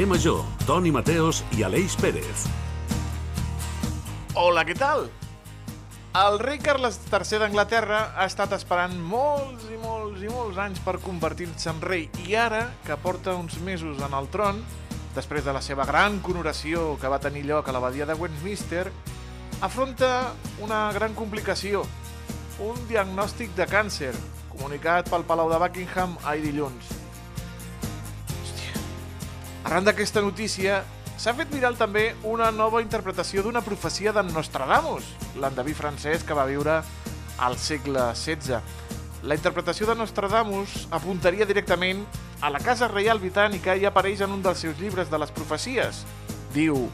[0.00, 2.46] Carrer Major, Toni Mateos i Aleix Pérez.
[4.32, 5.02] Hola, què tal?
[6.16, 10.94] El rei Carles III d'Anglaterra ha estat esperant molts i molts i molts anys per
[11.04, 14.62] convertir-se en rei i ara, que porta uns mesos en el tron,
[15.18, 18.86] després de la seva gran coronació que va tenir lloc a l'abadia de Westminster,
[19.60, 20.30] afronta
[20.64, 21.84] una gran complicació,
[22.70, 24.14] un diagnòstic de càncer,
[24.48, 26.99] comunicat pel Palau de Buckingham ahir dilluns.
[29.64, 30.80] Arran d'aquesta notícia,
[31.20, 35.04] s'ha fet viral també una nova interpretació d'una profecia d'en Nostradamus,
[35.36, 36.78] l'endeví francès que va viure
[37.40, 38.60] al segle XVI.
[39.28, 42.06] La interpretació de Nostradamus apuntaria directament
[42.40, 46.04] a la Casa Reial Britànica i apareix en un dels seus llibres de les profecies.
[46.54, 46.86] Diu,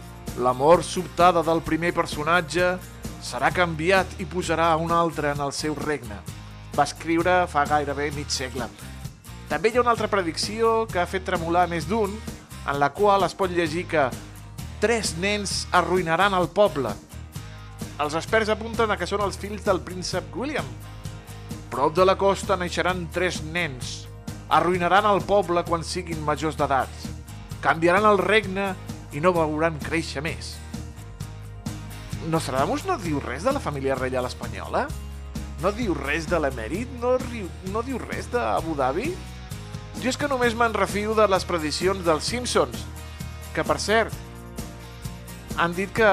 [0.42, 2.75] la mort sobtada del primer personatge
[3.23, 6.19] serà canviat i pujarà un altre en el seu regne.
[6.75, 8.67] Va escriure fa gairebé mig segle.
[9.47, 12.11] També hi ha una altra predicció que ha fet tremolar més d'un,
[12.67, 14.09] en la qual es pot llegir que
[14.83, 16.92] tres nens arruïnaran el poble.
[18.03, 20.67] Els experts apunten a que són els fills del príncep William.
[21.70, 24.05] Prop de la costa naixeran tres nens.
[24.53, 26.92] Arruïnaran el poble quan siguin majors d'edat.
[27.64, 28.75] Canviaran el regne
[29.17, 30.55] i no veuran créixer més.
[32.30, 34.86] Nostradamus no diu res de la família reial espanyola?
[35.62, 36.91] No diu res de l'emèrit?
[37.01, 39.12] No, riu, no diu res d'Abu Dhabi?
[40.02, 42.84] Jo és que només me'n refio de les prediccions dels Simpsons,
[43.56, 44.14] que per cert,
[45.56, 46.08] han dit que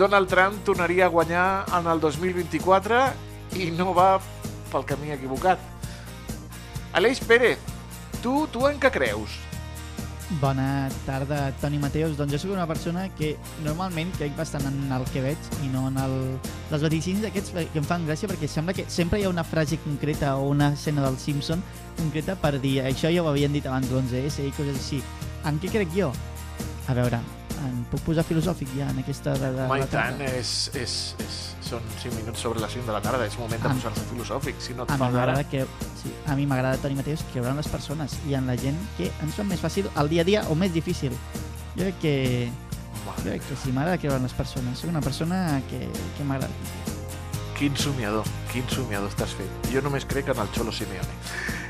[0.00, 3.02] Donald Trump tornaria a guanyar en el 2024
[3.60, 4.16] i no va
[4.72, 5.60] pel camí equivocat.
[6.96, 7.60] Aleix Pérez,
[8.22, 9.36] tu, tu en què creus?
[10.40, 12.16] Bona tarda, Toni Mateus.
[12.18, 15.84] Doncs jo sóc una persona que normalment crec bastant en el que veig i no
[15.86, 16.16] en el...
[16.72, 19.78] les vaticins aquests que em fan gràcia perquè sembla que sempre hi ha una frase
[19.84, 21.62] concreta o una escena del Simpson
[22.00, 25.02] concreta per dir això ja ho havien dit abans l'11S i coses així.
[25.46, 26.10] En què crec jo?
[26.90, 27.22] A veure,
[27.64, 29.34] em puc posar filosòfic ja en aquesta...
[29.40, 32.86] De, de, Home, i la tant, és, és, és, són 5 minuts sobre les 5
[32.88, 35.38] de la tarda, és moment de posar-se filosòfic, si no et fa ara...
[35.50, 35.64] que,
[36.02, 39.10] sí, a mi m'agrada Toni Mateus creure en les persones i en la gent que
[39.24, 41.16] ens fa més fàcil el dia a dia o més difícil.
[41.76, 42.16] Jo crec que,
[43.06, 44.80] jo crec que sí, m'agrada creure en les persones.
[44.80, 45.86] Soc una persona que,
[46.16, 46.84] que m'agrada.
[47.56, 49.52] quin somiador, quin somiador estàs fent.
[49.72, 51.14] Jo només crec en el Xolo Simeone.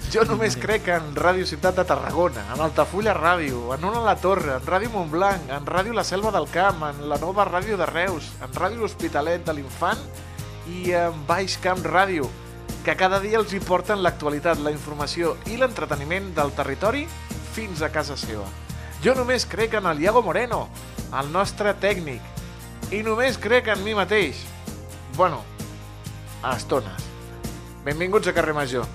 [0.07, 4.53] Jo només crec en Ràdio Ciutat de Tarragona, en Altafulla Ràdio, en Ona la Torre,
[4.55, 8.29] en Ràdio Montblanc, en Ràdio La Selva del Camp, en la nova Ràdio de Reus,
[8.39, 9.99] en Ràdio L'Hospitalet de l'Infant
[10.71, 12.29] i en Baix Camp Ràdio,
[12.85, 17.03] que cada dia els hi porten l'actualitat, la informació i l'entreteniment del territori
[17.57, 18.47] fins a casa seva.
[19.03, 20.69] Jo només crec en el Iago Moreno,
[21.19, 22.23] el nostre tècnic,
[22.95, 24.45] i només crec en mi mateix.
[25.19, 25.43] Bueno,
[26.45, 27.11] a estones.
[27.83, 28.87] Benvinguts a Carrer Major.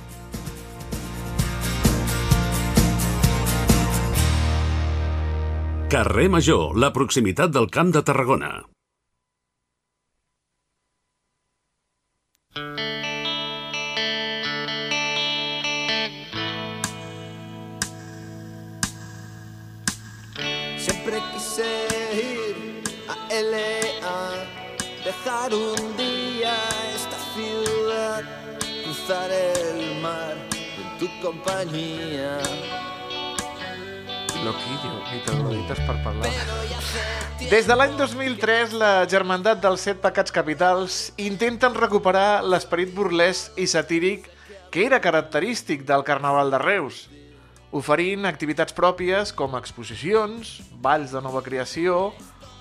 [5.92, 8.52] Carrer Major, la proximitat del Camp de Tarragona.
[20.86, 21.68] Siempre quise
[22.22, 22.56] ir
[23.10, 24.32] a LA,
[25.04, 26.56] dejar un día
[26.96, 28.24] esta ciudad,
[28.86, 32.40] cruzar el mar en tu compañía.
[34.44, 36.30] Loquillo, ni te lo dites per parlar.
[37.52, 43.68] Des de l'any 2003, la Germandat dels Set Pecats Capitals intenten recuperar l'esperit burlesc i
[43.70, 44.30] satíric
[44.74, 47.04] que era característic del Carnaval de Reus,
[47.76, 52.10] oferint activitats pròpies com exposicions, balls de nova creació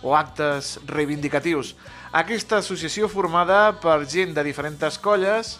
[0.02, 1.74] o actes reivindicatius.
[2.12, 5.56] Aquesta associació formada per gent de diferents colles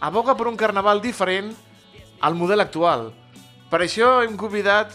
[0.00, 1.54] aboga per un carnaval diferent
[2.20, 3.12] al model actual.
[3.70, 4.92] Per això hem convidat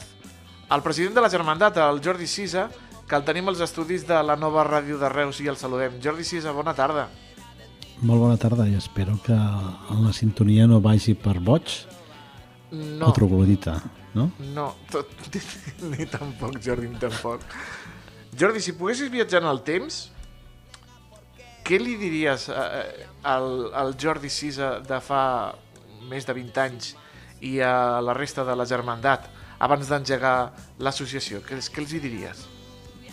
[0.72, 2.70] el president de la Germandat, el Jordi Sisa,
[3.08, 5.97] que el tenim als estudis de la nova ràdio de Reus i el saludem.
[6.03, 7.09] Jordi Sisa, bona tarda.
[8.02, 11.76] Molt bona tarda i espero que la sintonia no vagi per boig
[12.72, 13.73] No, o troglodita,
[14.16, 14.29] no?
[14.56, 15.09] no, tot,
[15.91, 17.44] ni tampoc, Jordi, ni tampoc.
[18.40, 19.97] Jordi, si poguessis viatjar en el temps,
[21.67, 25.52] què li diries eh, al, al Jordi Sisa de fa
[26.08, 26.94] més de 20 anys
[27.44, 29.28] i a la resta de la Germandat
[29.61, 30.35] abans d'engegar
[30.81, 31.43] l'associació?
[31.46, 32.43] Què, què els hi diries?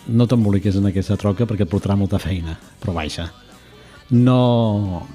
[0.08, 3.28] No t'emboliqués en aquesta troca perquè et portarà molta feina, però baixa.
[4.10, 5.06] No...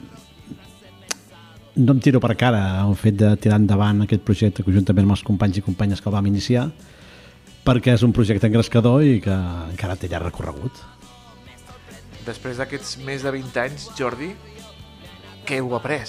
[1.74, 5.24] No em tiro per cara el fet de tirar endavant aquest projecte conjuntament amb els
[5.26, 6.68] companys i companyes que el vam iniciar
[7.66, 9.34] perquè és un projecte engrescador i que
[9.72, 10.84] encara té llarg recorregut.
[12.28, 14.30] Després d'aquests més de 20 anys, Jordi,
[15.48, 16.06] què heu après?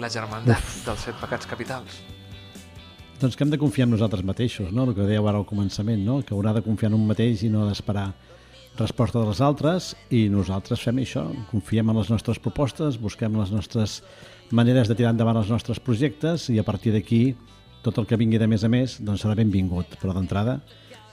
[0.00, 1.98] La germandat dels set pecats capitals.
[3.22, 4.88] Doncs que hem de confiar en nosaltres mateixos, no?
[4.88, 6.20] el que dèieu ara al començament, no?
[6.26, 8.10] que haurà de confiar en un mateix i no d'esperar
[8.78, 14.00] resposta dels altres i nosaltres fem això, confiem en les nostres propostes, busquem les nostres
[14.50, 17.22] maneres de tirar endavant els nostres projectes i a partir d'aquí
[17.86, 20.60] tot el que vingui de més a més doncs serà benvingut, però d'entrada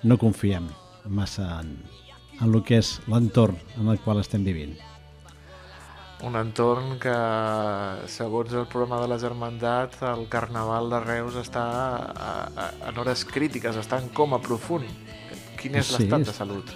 [0.04, 0.70] no confiem
[1.06, 1.76] massa en,
[2.40, 4.78] en el que és l'entorn en el qual estem vivint.
[6.27, 7.13] Un entorn que,
[8.12, 11.63] segons el programa de la Germandat, el Carnaval de Reus està
[12.12, 14.83] a, a, en hores crítiques, està en coma profund.
[15.60, 16.74] Quin és Sí, l'estat de salut?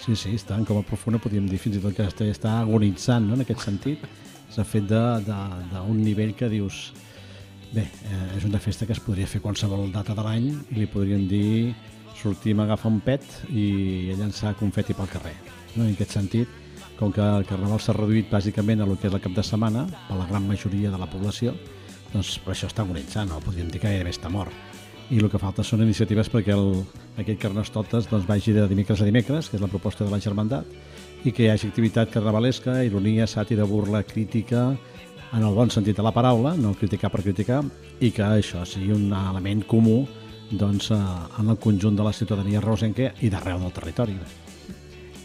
[0.00, 3.28] Sí, sí, està en coma profunda, podríem dir fins i tot que està, està agonitzant
[3.28, 3.36] no?
[3.36, 4.06] en aquest sentit.
[4.50, 6.90] S'ha fet d'un nivell que dius...
[7.70, 10.88] Bé, eh, és una festa que es podria fer qualsevol data de l'any i li
[10.90, 11.76] podríem dir
[12.18, 13.22] sortim a agafar un pet
[13.52, 15.36] i a llançar confeti pel carrer.
[15.76, 15.84] No?
[15.84, 16.50] En aquest sentit,
[17.00, 19.86] com que el carnaval s'ha reduït bàsicament a lo que és el cap de setmana,
[20.08, 21.56] per la gran majoria de la població,
[22.12, 23.40] doncs per això està agonitzant, no?
[23.40, 24.52] podríem dir que gairebé està mort
[25.10, 26.84] i el que falta són iniciatives perquè el,
[27.18, 30.68] aquest Carnestoltes doncs, vagi de dimecres a dimecres, que és la proposta de la Germandat,
[31.26, 34.68] i que hi hagi activitat carnavalesca, ironia, sàtira, burla, crítica,
[35.30, 37.64] en el bon sentit de la paraula, no criticar per criticar,
[38.00, 40.04] i que això sigui un element comú
[40.50, 41.00] doncs, eh,
[41.42, 44.16] en el conjunt de la ciutadania reusenca i d'arreu del territori.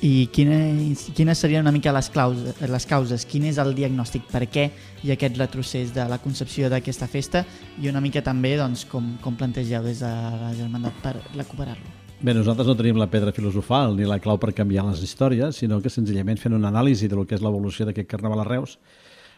[0.05, 3.23] I quines, quines serien una mica les, claus, les causes?
[3.25, 4.27] Quin és el diagnòstic?
[4.29, 4.65] Per què
[5.01, 7.41] hi ha aquest retrocés de la concepció d'aquesta festa?
[7.81, 11.95] I una mica també doncs, com, com plantegeu des de la Germandat per recuperar-lo?
[12.21, 15.81] Bé, nosaltres no tenim la pedra filosofal ni la clau per canviar les històries, sinó
[15.81, 18.77] que senzillament fent una anàlisi de lo que és l'evolució d'aquest carnaval a Reus,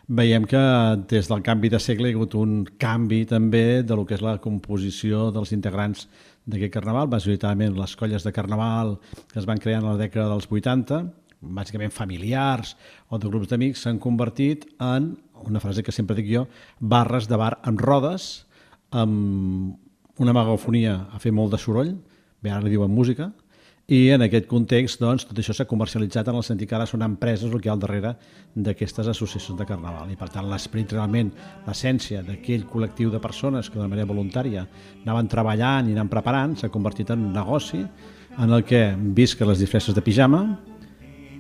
[0.08, 0.60] veiem que
[1.08, 4.24] des del canvi de segle hi ha hagut un canvi també de lo que és
[4.24, 6.10] la composició dels integrants
[6.48, 8.96] d'aquest carnaval, majoritàriament les colles de carnaval
[9.32, 11.02] que es van crear en la dècada dels 80,
[11.42, 12.76] bàsicament familiars
[13.10, 15.14] o de grups d'amics, s'han convertit en,
[15.46, 16.48] una frase que sempre dic jo,
[16.80, 18.48] barres de bar amb rodes,
[18.92, 19.76] amb
[20.18, 21.94] una megafonia a fer molt de soroll,
[22.42, 23.30] bé, ara li diuen música,
[23.88, 27.06] i en aquest context, doncs, tot això s'ha comercialitzat en el sentit que ara són
[27.06, 28.12] empreses el que hi ha al darrere
[28.52, 30.12] d'aquestes associacions de carnaval.
[30.12, 31.32] I, per tant, l'esperit realment,
[31.64, 34.66] l'essència d'aquell col·lectiu de persones que de manera voluntària
[35.06, 37.86] anaven treballant i anaven preparant, s'ha convertit en un negoci
[38.38, 40.44] en el que visca les disfresses de pijama,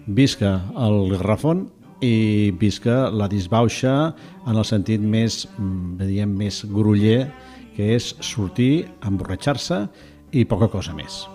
[0.07, 1.67] visca el garrafon
[1.99, 4.13] i visca la disbauxa
[4.47, 7.27] en el sentit més, mm, diguem, més gruller,
[7.75, 9.89] que és sortir, emborratxar-se
[10.31, 11.27] i poca cosa més.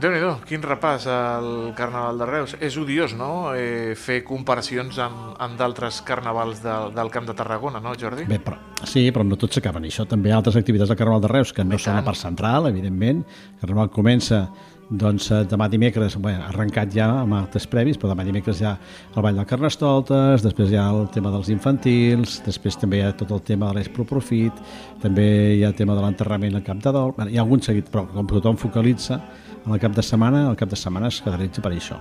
[0.00, 2.56] Déu nhi quin repàs al Carnaval de Reus.
[2.60, 7.80] És odiós, no?, eh, fer comparacions amb, amb d'altres carnavals de, del Camp de Tarragona,
[7.80, 8.26] no, Jordi?
[8.28, 10.06] Bé, però, sí, però no tots s'acaben això.
[10.08, 12.10] També hi ha altres activitats del Carnaval de Reus que no són la tant.
[12.10, 13.24] part central, evidentment.
[13.54, 14.46] El Carnaval comença
[14.92, 18.74] doncs, eh, demà dimecres, bé, arrencat ja amb actes previs, però demà dimecres hi ha
[19.14, 23.12] el Ball del Carnestoltes, després hi ha el tema dels infantils, després també hi ha
[23.16, 24.52] tot el tema de l'Expro Profit,
[25.00, 27.62] també hi ha el tema de l'enterrament al Camp de Dol, Bé, hi ha algun
[27.62, 29.20] seguit, però com tothom focalitza
[29.64, 31.98] en el cap de setmana, el cap de setmana es caracteritza per això.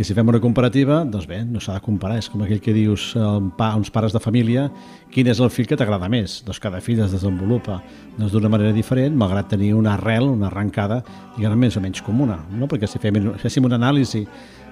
[0.00, 2.16] I si fem una comparativa, doncs bé, no s'ha de comparar.
[2.22, 3.10] És com aquell que dius
[3.58, 4.68] pa, a uns pares de família
[5.12, 6.38] quin és el fill que t'agrada més.
[6.46, 7.80] Doncs cada fill es desenvolupa
[8.16, 11.02] doncs, d'una manera diferent, malgrat tenir una arrel, una arrencada,
[11.36, 12.38] diguem més o menys comuna.
[12.56, 12.70] No?
[12.70, 14.24] Perquè si fem, féssim una anàlisi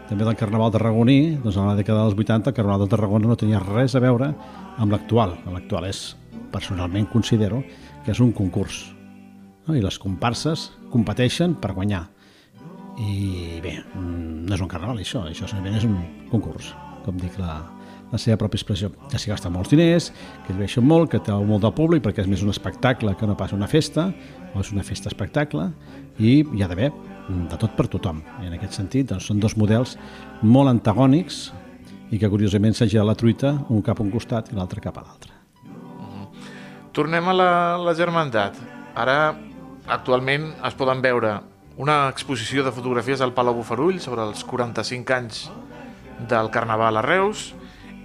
[0.09, 3.37] també del Carnaval tarragoní, doncs a la dècada dels 80 el Carnaval de Tarragona no
[3.37, 4.33] tenia res a veure
[4.79, 5.37] amb l'actual.
[5.53, 6.15] L'actual és,
[6.55, 7.61] personalment considero,
[8.07, 8.87] que és un concurs.
[9.69, 9.77] No?
[9.77, 12.07] I les comparses competeixen per guanyar.
[12.99, 15.99] I bé, mm, no és un carnaval això, això simplement és un
[16.33, 16.73] concurs,
[17.05, 17.61] com dic la,
[18.11, 18.91] la seva pròpia expressió.
[19.11, 20.11] Que s'hi gasten molts diners,
[20.47, 23.29] que es veixen molt, que té molt de públic perquè és més un espectacle que
[23.29, 24.09] no pas una festa,
[24.55, 25.71] o és una festa espectacle,
[26.19, 26.91] i hi ha d'haver
[27.29, 28.23] de tot per tothom.
[28.43, 29.97] I en aquest sentit doncs, són dos models
[30.43, 31.51] molt antagònics
[32.11, 35.05] i que curiosament s'ha la truita un cap a un costat i l'altre cap a
[35.05, 35.35] l'altre.
[36.97, 38.57] Tornem a la, la Germandat.
[38.99, 39.37] Ara,
[39.89, 41.39] actualment, es poden veure
[41.79, 45.45] una exposició de fotografies al Palau Bufarull sobre els 45 anys
[46.29, 47.53] del Carnaval a Reus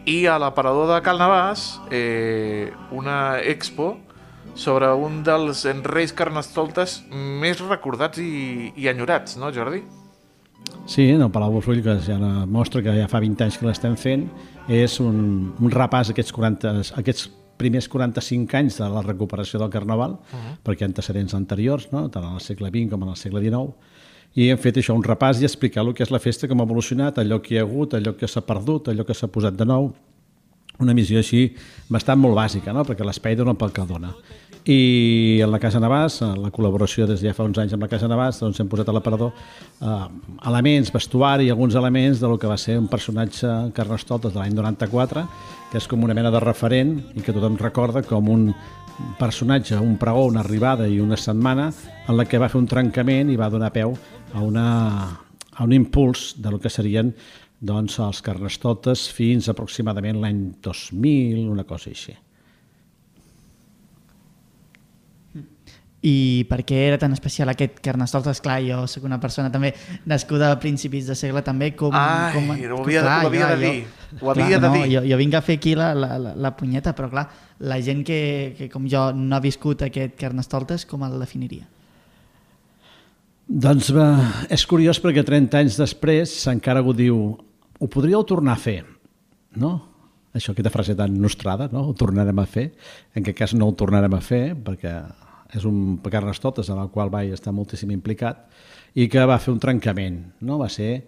[0.06, 3.96] i a l'aparador de Cal Navàs eh, una expo
[4.54, 9.82] sobre un dels reis carnestoltes més recordats i, i enyorats, no, Jordi?
[10.86, 13.96] Sí, en el Palau Bufull, que ja mostra que ja fa 20 anys que l'estem
[13.98, 14.28] fent,
[14.68, 15.18] és un,
[15.58, 20.56] un repàs aquests, 40, aquests primers 45 anys de la recuperació del Carnaval, uh -huh.
[20.64, 22.10] perquè antecedents anteriors, no?
[22.10, 23.74] tant en el segle XX com en el segle XIX,
[24.36, 26.64] i hem fet això, un repàs i explicar el que és la festa, com ha
[26.64, 29.66] evolucionat, allò que hi ha hagut, allò que s'ha perdut, allò que s'ha posat de
[29.66, 29.94] nou,
[30.80, 31.56] una missió així
[31.90, 32.84] bastant molt bàsica, no?
[32.84, 34.14] perquè l'espai dona pel que dona.
[34.64, 37.84] I en la Casa Navàs, en la col·laboració des de ja fa uns anys amb
[37.84, 40.06] la Casa Navàs, doncs hem posat a l'aparador eh,
[40.48, 44.56] elements, vestuari i alguns elements de lo que va ser un personatge Carnestoltes de l'any
[44.56, 45.26] 94,
[45.72, 48.48] que és com una mena de referent i que tothom recorda com un
[49.20, 51.68] personatge, un pregó, una arribada i una setmana
[52.08, 53.98] en la que va fer un trencament i va donar peu
[54.32, 54.68] a, una,
[55.52, 57.12] a un impuls de lo que serien
[57.60, 62.16] doncs, els carnestoltes fins aproximadament l'any 2000, una cosa així.
[66.04, 68.42] I per què era tan especial aquest Carnestoltes?
[68.44, 69.72] Clar, jo sóc una persona també
[70.10, 71.96] nascuda a principis de segle també com...
[71.96, 73.78] Ai, com, ho havia, ho havia de dir.
[74.20, 74.90] Ho havia de no, dir.
[74.98, 77.24] Jo, jo vinc a fer aquí la, la, la, la punyeta, però clar,
[77.64, 78.20] la gent que,
[78.58, 81.70] que com jo no ha viscut aquest Carnestoltes, com el definiria?
[83.48, 84.10] Doncs va,
[84.52, 87.18] és curiós perquè 30 anys després encara ho diu
[87.84, 88.82] ho podríeu tornar a fer,
[89.60, 89.74] no?
[90.34, 91.84] Això, aquesta frase tan nostrada, no?
[91.90, 92.72] Ho tornarem a fer.
[93.14, 94.96] En aquest cas no ho tornarem a fer perquè
[95.54, 98.48] és un Carnestoltes en el qual vaig estar moltíssim implicat
[98.96, 100.58] i que va fer un trencament, no?
[100.62, 101.04] Va ser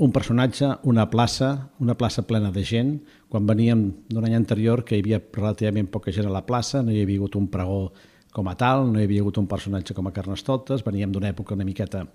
[0.00, 2.94] un personatge, una plaça, una plaça plena de gent.
[3.28, 6.92] Quan veníem d'un any anterior que hi havia relativament poca gent a la plaça, no
[6.92, 7.90] hi havia hagut un pregó
[8.32, 11.52] com a tal, no hi havia hagut un personatge com a Carnestoltes, veníem d'una època
[11.54, 12.06] una miqueta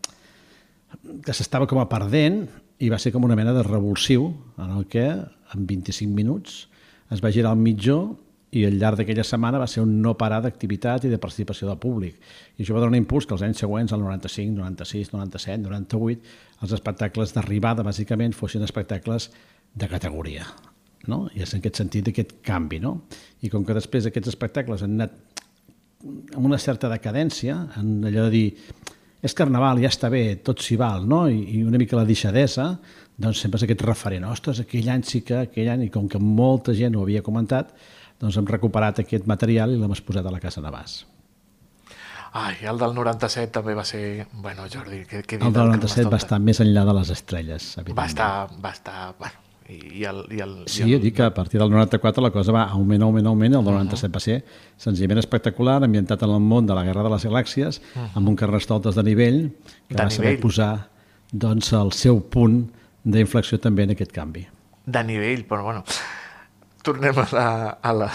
[1.21, 2.45] que s'estava com a perdent
[2.81, 6.65] i va ser com una mena de revulsiu en el que en 25 minuts
[7.13, 8.15] es va girar al mitjó
[8.55, 11.79] i al llarg d'aquella setmana va ser un no parar d'activitat i de participació del
[11.81, 12.15] públic.
[12.55, 16.37] I això va donar un impuls que els anys següents, el 95, 96, 97, 98,
[16.63, 19.29] els espectacles d'arribada, bàsicament, fossin espectacles
[19.75, 20.47] de categoria.
[21.11, 21.25] No?
[21.35, 22.79] I és en aquest sentit aquest canvi.
[22.79, 23.01] No?
[23.43, 25.19] I com que després aquests espectacles han anat
[26.05, 28.47] amb una certa decadència, en allò de dir
[29.25, 31.23] és carnaval, ja està bé, tot s'hi val, no?
[31.31, 32.75] I, I una mica la deixadesa,
[33.17, 36.21] doncs sempre és aquest referent, ostres, aquell any sí que, aquell any, i com que
[36.21, 37.73] molta gent ho havia comentat,
[38.21, 41.03] doncs hem recuperat aquest material i l'hem exposat a la Casa Navàs.
[42.35, 44.27] Ai, el del 97 també va ser...
[44.43, 47.99] Bueno, Jordi, què, què El del 97 va estar més enllà de les estrelles, evidentment.
[48.01, 48.29] Va estar...
[48.65, 49.39] Va estar bueno,
[49.71, 52.21] i, i el, i el, Sí, i jo el, dic que a partir del 94
[52.25, 54.35] la cosa va augment, augment, augment, el del 97 va ser
[54.83, 57.79] senzillament espectacular, ambientat en el món de la Guerra de les Galàxies,
[58.13, 59.39] amb un carnestoltes de nivell,
[59.87, 60.43] que De va saber nivell.
[60.43, 60.73] posar
[61.31, 62.65] doncs, el seu punt
[63.05, 64.43] d'inflexió també en aquest canvi.
[64.85, 65.81] de nivell, però bueno,
[66.85, 67.47] tornem a la,
[67.81, 68.09] a la,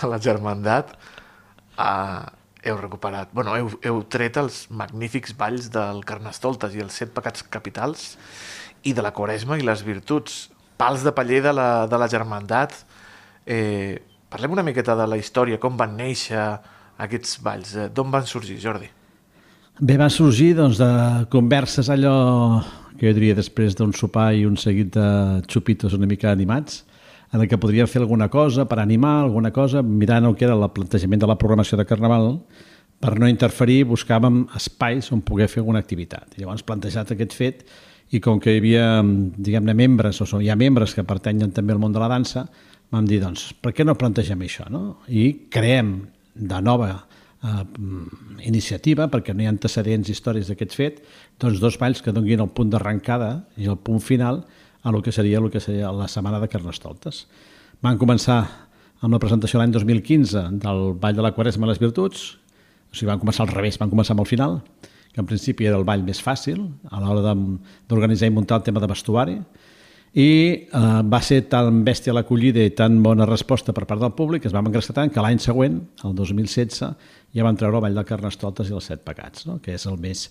[0.00, 0.94] a la germandat.
[1.78, 2.26] Uh,
[2.68, 7.44] heu recuperat, bueno, heu, heu tret els magnífics balls del Carnestoltes i els set pecats
[7.46, 8.16] capitals
[8.86, 12.74] i de la Quaresma i les virtuts, pals de paller de la, de la germandat.
[13.46, 13.98] Eh,
[14.30, 16.42] parlem una miqueta de la història, com van néixer
[16.98, 18.90] aquests balls, eh, d'on van sorgir, Jordi?
[19.78, 20.90] Bé, va sorgir doncs, de
[21.30, 22.18] converses allò
[22.98, 25.08] que jo diria després d'un sopar i un seguit de
[25.46, 26.82] xupitos una mica animats,
[27.32, 30.56] en el que podríem fer alguna cosa per animar, alguna cosa, mirant el que era
[30.56, 32.38] el plantejament de la programació de Carnaval,
[32.98, 36.34] per no interferir buscàvem espais on poder fer alguna activitat.
[36.34, 37.66] I llavors plantejat aquest fet
[38.10, 41.82] i com que hi havia, diguem-ne, membres, o hi ha membres que pertanyen també al
[41.82, 42.46] món de la dansa,
[42.90, 45.02] vam dir, doncs, per què no plantegem això, no?
[45.12, 45.92] I creem
[46.34, 47.64] de nova eh,
[48.48, 51.02] iniciativa, perquè no hi ha antecedents històrics d'aquest fet,
[51.38, 54.46] doncs dos balls que donguin el punt d'arrencada i el punt final
[54.88, 57.26] a lo que seria, el que seria la setmana de Carnestoltes.
[57.84, 58.40] Van començar
[59.04, 62.22] amb la presentació l'any 2015 del Ball de la Quaresma i les Virtuts,
[62.88, 64.62] o sigui, van començar al revés, van començar amb el final,
[65.12, 68.80] que en principi era el ball més fàcil a l'hora d'organitzar i muntar el tema
[68.80, 69.36] de vestuari,
[70.16, 70.28] i
[70.64, 74.48] eh, va ser tan bèstia l'acollida i tan bona resposta per part del públic que
[74.48, 76.80] es vam engrescar tant que l'any següent, el 2016,
[77.36, 79.58] ja van treure el ball de Carnestoltes i els set pecats, no?
[79.60, 80.30] que és el més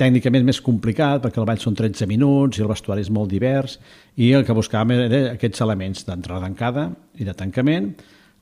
[0.00, 3.76] tècnicament més complicat perquè el ball són 13 minuts i el vestuari és molt divers
[4.16, 6.88] i el que buscàvem era aquests elements d'entrada d'encada
[7.20, 7.92] i de tancament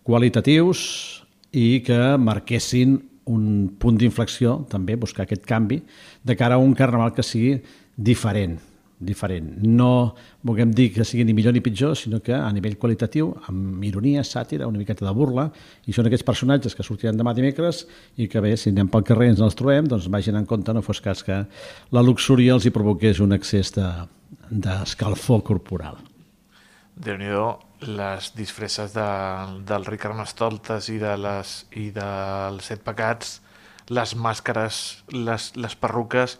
[0.06, 0.80] qualitatius
[1.52, 2.96] i que marquessin
[3.28, 3.44] un
[3.80, 5.82] punt d'inflexió, també buscar aquest canvi,
[6.24, 7.58] de cara a un carnaval que sigui
[7.96, 8.56] diferent,
[8.98, 9.52] diferent.
[9.62, 13.84] No vulguem dir que sigui ni millor ni pitjor, sinó que a nivell qualitatiu, amb
[13.86, 15.48] ironia, sàtira, una miqueta de burla,
[15.86, 17.84] i són aquests personatges que sortiran demà dimecres
[18.16, 20.74] i que bé, si anem pel carrer i ens els trobem, doncs vagin en compte,
[20.74, 21.44] no fos cas que
[21.94, 24.08] la luxúria els hi provoqués un excés de-
[24.50, 25.98] d'escalfor de, corporal.
[26.98, 27.30] déu nhi
[27.86, 29.08] les disfresses de,
[29.68, 33.40] del rei Carnestoltes i, de les, i dels set pecats,
[33.88, 36.38] les màscares, les, les perruques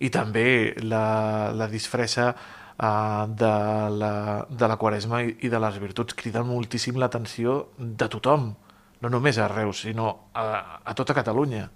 [0.00, 3.52] i també la, la disfressa uh, de,
[4.00, 4.12] la,
[4.48, 8.50] de la quaresma i, i de les virtuts criden moltíssim l'atenció de tothom,
[9.00, 11.68] no només a Reus, sinó a, a tota Catalunya.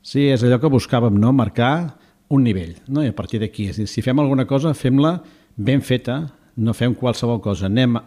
[0.00, 1.32] Sí, és allò que buscàvem, no?
[1.36, 1.96] marcar
[2.30, 3.04] un nivell, no?
[3.04, 5.18] i a partir d'aquí, a si fem alguna cosa, fem-la
[5.56, 6.22] ben feta,
[6.56, 7.98] no fem qualsevol cosa, anem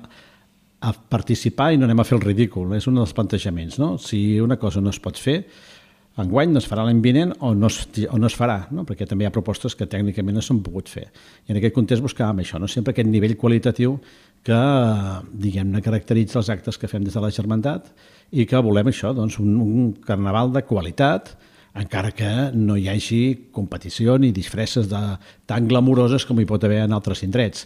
[0.83, 3.77] a participar i no anem a fer el ridícul, és un dels plantejaments.
[3.79, 3.95] No?
[4.01, 5.43] Si una cosa no es pot fer,
[6.21, 8.83] enguany no es farà l'any vinent o no es, o no es farà, no?
[8.85, 11.07] perquè també hi ha propostes que tècnicament no s'han pogut fer.
[11.47, 12.69] I en aquest context buscàvem això, no?
[12.69, 13.97] sempre aquest nivell qualitatiu
[14.45, 14.59] que,
[15.45, 17.89] diguem-ne, caracteritza els actes que fem des de la Germandat
[18.31, 21.33] i que volem això, doncs, un, un carnaval de qualitat,
[21.81, 25.01] encara que no hi hagi competició ni disfresses de,
[25.49, 27.65] tan glamuroses com hi pot haver en altres indrets.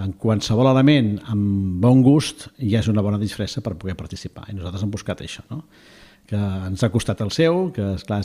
[0.00, 4.56] En qualsevol element amb bon gust ja és una bona disfressa per poder participar i
[4.56, 5.44] nosaltres hem buscat això.
[5.50, 5.66] No?
[6.32, 8.22] Que ens ha costat el seu, que esclar,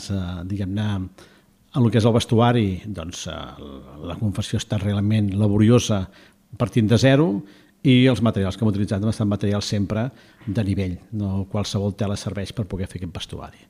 [0.48, 0.88] diguem-ne,
[1.68, 6.06] en el que és el vestuari, doncs la confessió està realment laboriosa
[6.56, 7.28] partint de zero
[7.84, 10.06] i els materials que hem utilitzat han estat materials sempre
[10.46, 13.60] de nivell, no qualsevol tela serveix per poder fer aquest vestuari.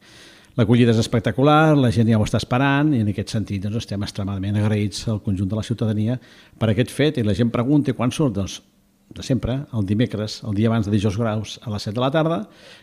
[0.59, 4.03] L'acollida és espectacular, la gent ja ho està esperant i en aquest sentit doncs, estem
[4.07, 6.17] extremadament agraïts al conjunt de la ciutadania
[6.59, 8.61] per aquest fet i la gent pregunta quan surt, doncs
[9.09, 12.11] de sempre, el dimecres, el dia abans de dijous graus a les 7 de la
[12.13, 12.39] tarda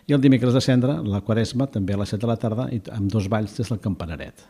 [0.10, 2.82] i el dimecres de cendre, la quaresma, també a les 7 de la tarda i
[2.96, 4.41] amb dos balls des del campanaret.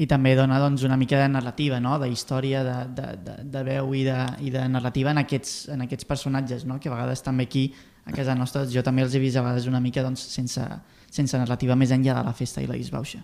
[0.00, 1.98] I també dona doncs, una mica de narrativa, no?
[2.00, 5.84] de història, de, de, de, de veu i de, i de narrativa en aquests, en
[5.84, 6.78] aquests personatges, no?
[6.80, 7.66] que a vegades també aquí
[8.06, 10.64] a casa nostra jo també els he vist a vegades una mica doncs, sense,
[11.10, 13.20] sense narrativa més enllà de la festa i la disbauxa.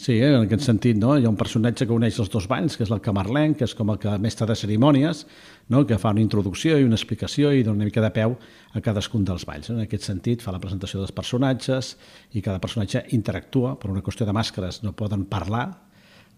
[0.00, 1.12] Sí, eh, en aquest sentit, no?
[1.16, 3.74] hi ha un personatge que uneix els dos balls, que és el Camarlenc, que és
[3.76, 5.26] com el que mestre de cerimònies,
[5.72, 5.82] no?
[5.88, 8.36] que fa una introducció i una explicació i dona una mica de peu
[8.72, 9.68] a cadascun dels balls.
[9.72, 11.94] En aquest sentit, fa la presentació dels personatges
[12.32, 15.66] i cada personatge interactua, per una qüestió de màscares no poden parlar,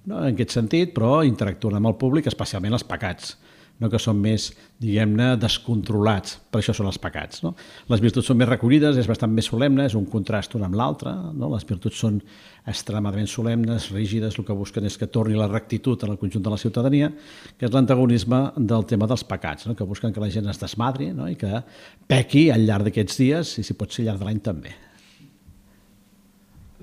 [0.06, 0.25] no?
[0.25, 3.37] en aquest sentit, però interactuen amb el públic, especialment els pecats
[3.80, 4.50] no que són més,
[4.82, 6.36] diguem-ne, descontrolats.
[6.52, 7.42] Per això són els pecats.
[7.42, 7.54] No?
[7.90, 11.14] Les virtuts són més recollides, és bastant més solemne, és un contrast un amb l'altre.
[11.38, 11.50] No?
[11.54, 12.20] Les virtuts són
[12.68, 16.52] extremadament solemnes, rígides, el que busquen és que torni la rectitud en el conjunt de
[16.52, 17.10] la ciutadania,
[17.58, 19.74] que és l'antagonisme del tema dels pecats, no?
[19.78, 21.26] que busquen que la gent es desmadri no?
[21.30, 21.64] i que
[22.06, 24.78] pequi al llarg d'aquests dies i si pot ser al llarg de l'any també.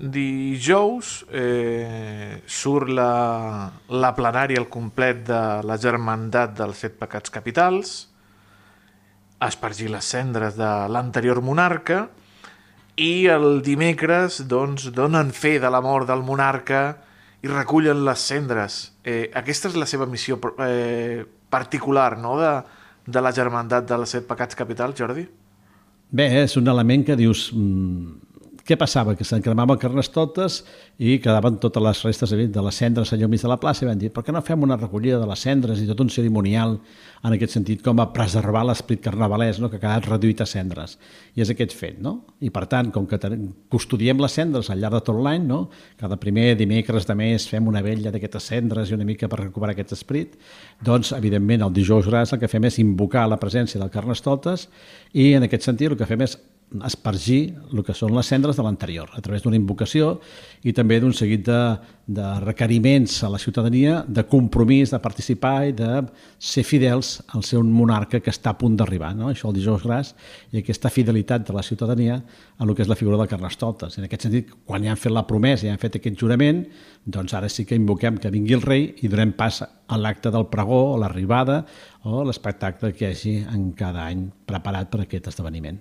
[0.00, 7.90] Dijous eh, surt la, la plenària al complet de la germandat dels set pecats capitals,
[9.44, 12.06] espargir les cendres de l'anterior monarca
[12.96, 16.80] i el dimecres doncs, donen fe de la mort del monarca
[17.44, 18.80] i recullen les cendres.
[19.04, 22.38] Eh, aquesta és la seva missió eh, particular no?
[22.40, 22.54] de,
[23.04, 25.28] de la germandat dels set pecats capitals, Jordi?
[26.10, 27.50] Bé, és un element que dius...
[27.52, 28.29] Mm
[28.70, 29.16] què passava?
[29.18, 30.60] Que se'n cremaven carnestoltes
[31.02, 33.88] i quedaven totes les restes de les cendres allà al mig de la plaça i
[33.88, 36.76] van dir per què no fem una recollida de les cendres i tot un cerimonial
[37.26, 39.68] en aquest sentit com a preservar l'esprit carnavalès no?
[39.72, 40.96] que ha quedat reduït a cendres.
[41.34, 41.98] I és aquest fet.
[42.00, 42.14] No?
[42.40, 43.18] I per tant, com que
[43.72, 45.64] custodiem les cendres al llarg de tot l'any, no?
[46.00, 49.74] cada primer dimecres de mes fem una vella d'aquestes cendres i una mica per recuperar
[49.74, 50.38] aquest esprit,
[50.86, 54.68] doncs, evidentment, el dijous gras el que fem és invocar la presència del carnestoltes
[55.12, 56.38] i en aquest sentit el que fem és
[56.86, 60.20] espargir el que són les cendres de l'anterior, a través d'una invocació
[60.62, 61.58] i també d'un seguit de,
[62.06, 66.04] de requeriments a la ciutadania, de compromís, de participar i de
[66.38, 69.12] ser fidels al seu monarca que està a punt d'arribar.
[69.18, 69.32] No?
[69.32, 70.14] Això el dijous gras
[70.54, 73.98] i aquesta fidelitat de la ciutadania a el que és la figura del Carnestoltes.
[73.98, 76.64] En aquest sentit, quan ja han fet la promesa i han fet aquest jurament,
[77.04, 80.46] doncs ara sí que invoquem que vingui el rei i donem pas a l'acte del
[80.52, 81.64] pregó, o l'arribada
[82.06, 85.80] o l'espectacle que hi hagi en cada any preparat per a aquest esdeveniment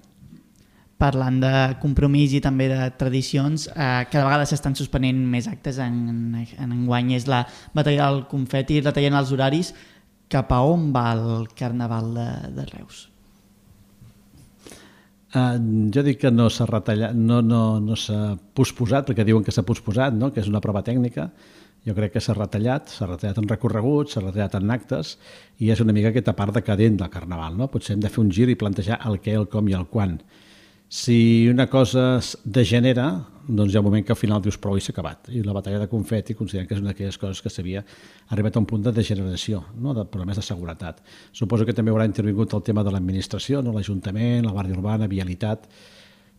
[1.00, 6.36] parlant de compromís i també de tradicions, eh, cada vegada s'estan suspenent més actes en,
[6.36, 9.72] en enguany és la batalla del confeti, retallant els horaris.
[10.30, 13.08] Cap a on va el Carnaval de, de Reus?
[15.30, 15.56] Uh,
[15.94, 19.66] jo dic que no s'ha retallat, no, no, no s'ha posposat, perquè diuen que s'ha
[19.66, 20.32] posposat, no?
[20.34, 21.30] que és una prova tècnica.
[21.86, 25.16] Jo crec que s'ha retallat, s'ha retallat en recorreguts, s'ha retallat en actes,
[25.64, 27.56] i és una mica aquesta part decadent del Carnaval.
[27.56, 27.70] No?
[27.72, 30.18] Potser hem de fer un gir i plantejar el què, el com i el quan.
[30.89, 33.12] Si una cosa es degenera,
[33.45, 35.28] doncs hi ha un moment que al final dius prou i s'ha acabat.
[35.30, 37.84] I la batalla de confeti considerem que és una d'aquelles coses que s'havia
[38.34, 39.93] arribat a un punt de degeneració, no?
[39.93, 41.04] de problemes de seguretat.
[41.30, 43.75] Suposo que també haurà intervingut el tema de l'administració, no?
[43.78, 45.69] l'Ajuntament, la Guàrdia Urbana, Vialitat,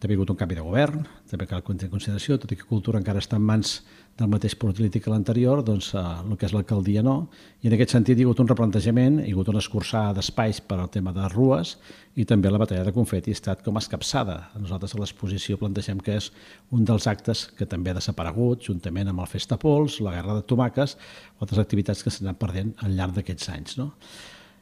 [0.02, 2.66] també ha hagut un canvi de govern, també cal tenir en consideració, tot i que
[2.66, 3.76] cultura encara està en mans
[4.20, 7.16] del mateix polític que l'anterior, doncs eh, el que és l'alcaldia no,
[7.64, 10.60] i en aquest sentit hi ha hagut un replantejament, hi ha hagut una escurçada d'espais
[10.60, 11.76] per al tema de rues
[12.20, 14.36] i també la batalla de confeti ha estat com escapçada.
[14.60, 16.30] Nosaltres a l'exposició plantegem que és
[16.76, 20.98] un dels actes que també ha desaparegut, juntament amb el Festapols, la Guerra de Tomaques,
[21.40, 23.80] altres activitats que s'han perdent al llarg d'aquests anys.
[23.80, 23.94] No?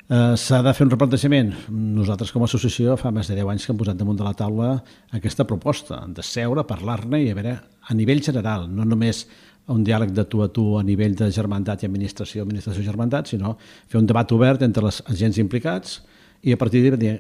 [0.09, 1.51] Eh, S'ha de fer un replantejament.
[1.69, 4.33] Nosaltres com a associació fa més de 10 anys que hem posat damunt de la
[4.33, 4.71] taula
[5.19, 9.27] aquesta proposta, de seure, parlar-ne i a veure a nivell general, no només
[9.73, 13.29] un diàleg de tu a tu a nivell de germandat i administració, administració i germandat,
[13.33, 16.01] sinó fer un debat obert entre els agents implicats
[16.43, 17.15] i a partir d'ahir dir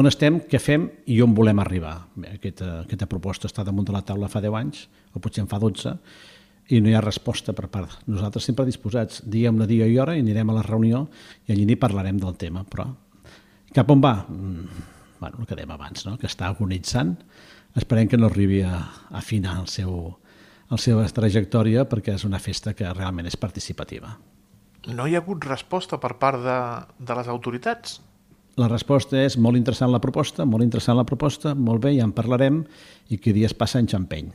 [0.00, 1.96] on estem, què fem i on volem arribar.
[2.16, 5.50] Bé, aquesta, aquesta proposta està damunt de la taula fa 10 anys, o potser en
[5.50, 5.92] fa 12,
[6.72, 7.98] i no hi ha resposta per part.
[8.08, 11.04] Nosaltres sempre disposats, diguem-ne dia i hora, i anirem a la reunió
[11.46, 12.86] i allí n'hi parlarem del tema, però
[13.74, 14.14] cap on va?
[14.28, 14.86] Mm,
[15.20, 16.16] bueno, el que dèiem abans, no?
[16.20, 17.16] que està agonitzant,
[17.76, 18.78] esperem que no arribi a,
[19.10, 19.92] a afinar el seu,
[20.72, 24.14] la seva trajectòria perquè és una festa que realment és participativa.
[24.88, 26.56] No hi ha hagut resposta per part de,
[26.98, 28.00] de les autoritats?
[28.60, 32.12] La resposta és molt interessant la proposta, molt interessant la proposta, molt bé, ja en
[32.16, 32.62] parlarem,
[33.08, 34.32] i que dies passa en xampeny.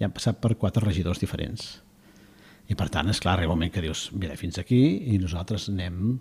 [0.00, 1.66] Ja han passat per quatre regidors diferents.
[2.68, 4.80] I per tant, és clar, arriba un moment que dius, mira, fins aquí,
[5.12, 6.16] i nosaltres anem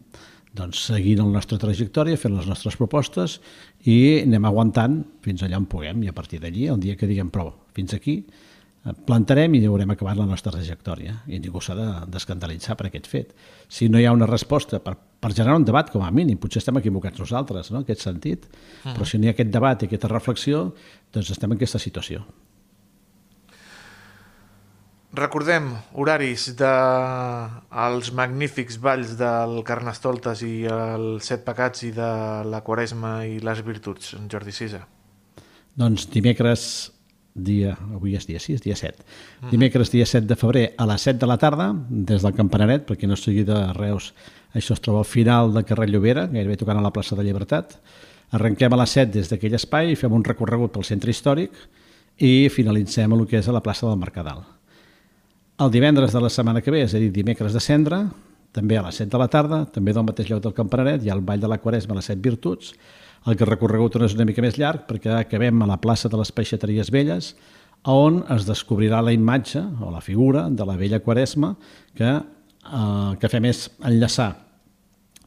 [0.56, 3.40] doncs, seguint la nostra trajectòria, fent les nostres propostes
[3.84, 7.32] i anem aguantant fins allà on puguem i a partir d'allí, el dia que diguem
[7.34, 8.22] prou, fins aquí,
[8.94, 13.34] plantarem i haurem acabat la nostra trajectòria i ningú s'ha d'escandalitzar de, per aquest fet.
[13.68, 16.62] Si no hi ha una resposta per, per generar un debat, com a mínim, potser
[16.62, 18.94] estem equivocats nosaltres, no?, en aquest sentit, uh -huh.
[18.94, 20.74] però si no hi ha aquest debat i aquesta reflexió,
[21.12, 22.26] doncs estem en aquesta situació.
[25.16, 26.74] Recordem horaris de
[27.72, 33.64] els magnífics balls del Carnestoltes i els Set Pecats i de la Quaresma i les
[33.64, 34.86] Virtuts, en Jordi Sisa.
[35.76, 36.92] Doncs dimecres,
[37.36, 39.04] dia, avui és dia 6, dia 7.
[39.44, 39.52] Mm.
[39.52, 43.10] Dimecres, dia 7 de febrer, a les 7 de la tarda, des del Campanaret, perquè
[43.12, 44.14] no sigui de Reus,
[44.56, 47.76] això es troba al final de carrer Llobera, gairebé tocant a la plaça de Llibertat.
[48.32, 51.52] Arrenquem a les 7 des d'aquell espai, fem un recorregut pel centre històric
[52.24, 54.46] i finalitzem el que és a la plaça del Mercadal.
[55.60, 58.06] El divendres de la setmana que ve, és a dir, dimecres de cendre,
[58.56, 61.18] també a les 7 de la tarda, també del mateix lloc del Campanaret, hi ha
[61.20, 62.72] el Ball de la Quaresma a les 7 Virtuts,
[63.26, 66.32] el que recorregut és una mica més llarg perquè acabem a la plaça de les
[66.32, 67.34] Peixateries Velles,
[67.86, 71.56] on es descobrirà la imatge o la figura de la vella Quaresma
[71.98, 74.32] que eh, que fem és enllaçar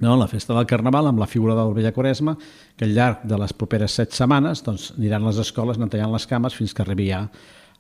[0.01, 2.37] no, la festa del Carnaval amb la figura de la vella Quaresma,
[2.79, 6.55] que al llarg de les properes set setmanes doncs, aniran les escoles neteant les cames
[6.55, 7.25] fins que arribi ja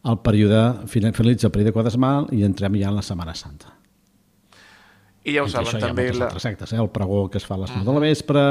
[0.08, 3.77] el període, finalitza el període quadresmal i entrem ja en la Setmana Santa.
[5.28, 6.08] I ja ho saben, també...
[6.08, 6.28] Hi ha la...
[6.32, 6.80] actes, eh?
[6.80, 8.44] el pregó que es fa a les 9 de la vespre,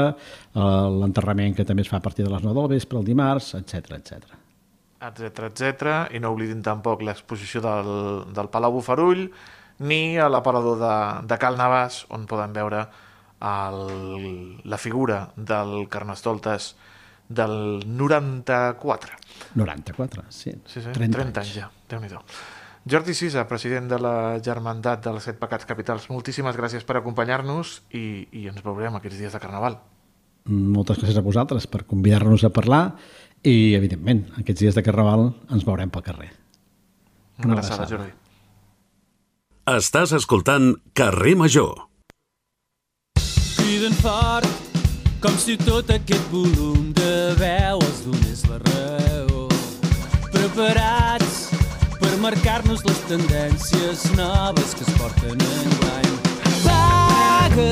[1.02, 3.52] l'enterrament que també es fa a partir de les 9 de la vespre, el dimarts,
[3.58, 4.34] etc etc.
[5.10, 5.94] Etc etc.
[6.14, 7.92] I no oblidin tampoc l'exposició del,
[8.34, 9.28] del Palau Bufarull
[9.78, 10.94] ni a l'aparador de,
[11.30, 12.82] de Cal Navàs, on poden veure
[13.38, 16.74] el, la figura del Carnestoltes
[17.28, 19.12] del 94.
[19.54, 20.52] 94, sí.
[20.66, 22.10] Sí, sí, 30, 30 anys ja, déu nhi
[22.86, 28.28] Jordi Sisa, president de la Germandat dels Set Pecats Capitals, moltíssimes gràcies per acompanyar-nos i,
[28.32, 29.80] i ens veurem aquests dies de Carnaval.
[30.48, 32.82] Moltes gràcies a vosaltres per convidar-nos a parlar
[33.42, 36.30] i, evidentment, aquests dies de Carnaval ens veurem pel carrer.
[37.38, 38.14] Una, Una abraçada, Jordi.
[39.68, 41.84] Estàs escoltant Carrer Major.
[43.58, 44.48] Criden fort
[45.20, 49.44] com si tot aquest volum de veu els donés la raó.
[50.32, 51.27] Preparats
[52.18, 56.08] marcar-nos les tendències noves que es porten en guany.
[56.64, 57.68] Paga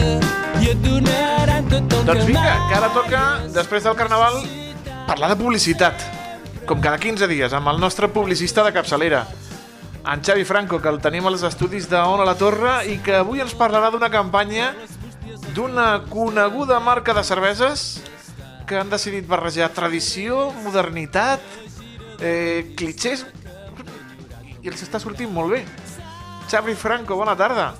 [0.62, 3.22] i et donaran tot el doncs vinga, que ara toca,
[3.54, 4.38] després del Carnaval,
[5.08, 6.06] parlar de publicitat.
[6.66, 9.24] Com cada 15 dies, amb el nostre publicista de capçalera,
[10.06, 13.42] en Xavi Franco, que el tenim als estudis de Ona la Torre i que avui
[13.42, 14.72] ens parlarà d'una campanya
[15.56, 17.86] d'una coneguda marca de cerveses
[18.66, 21.42] que han decidit barrejar tradició, modernitat,
[22.20, 23.24] eh, clichés
[24.66, 25.62] i els està sortint molt bé.
[26.50, 27.70] Xavi Franco, bona tarda.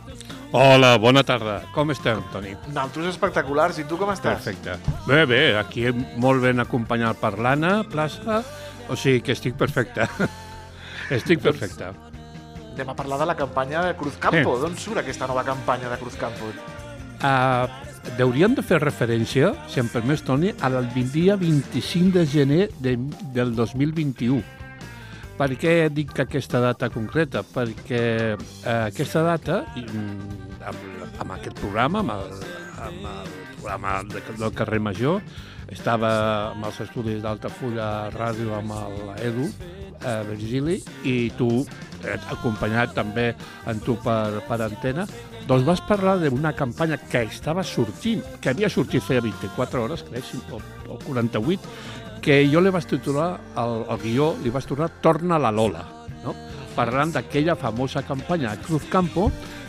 [0.57, 1.59] Hola, bona tarda.
[1.75, 2.55] Com estem, Toni?
[2.75, 3.81] Naltros espectaculars.
[3.83, 4.39] I tu com estàs?
[4.39, 4.77] Perfecte.
[5.09, 5.89] Bé, bé, aquí
[6.23, 8.41] molt ben acompanyat per l'Anna, plaça,
[8.89, 10.07] o sigui que estic perfecte.
[11.19, 11.91] estic perfecte.
[12.77, 14.55] Anem a parlar de la campanya de Cruzcampo.
[14.55, 14.63] Sí.
[14.63, 16.53] D'on surt aquesta nova campanya de Cruzcampo?
[17.17, 17.67] Uh,
[18.23, 22.95] hauríem de fer referència, si em permets, Toni, al dia 25 de gener de,
[23.35, 24.56] del 2021.
[25.37, 27.43] Per què dic que aquesta data concreta?
[27.45, 28.37] Perquè eh,
[28.73, 30.87] aquesta data, mm, amb,
[31.21, 32.31] amb aquest programa, amb el,
[32.87, 35.21] amb el programa del carrer Major,
[35.69, 36.11] estava
[36.55, 38.73] amb els estudis d'Altafulla Ràdio amb
[39.11, 39.51] l'Edu,
[40.01, 41.51] eh, Virgili, i tu,
[42.01, 43.35] eh, acompanyat també
[43.69, 45.05] en tu per, per antena,
[45.47, 50.33] doncs vas parlar d'una campanya que estava sortint, que havia sortit feia 24 hores, crec,
[50.51, 50.59] o,
[50.91, 51.77] o 48,
[52.27, 55.85] que jo li vaig titular, el, el guió, li vaig tornar Torna la Lola,
[56.25, 56.35] no?
[56.75, 59.29] parlant d'aquella famosa campanya de Cruz Campo,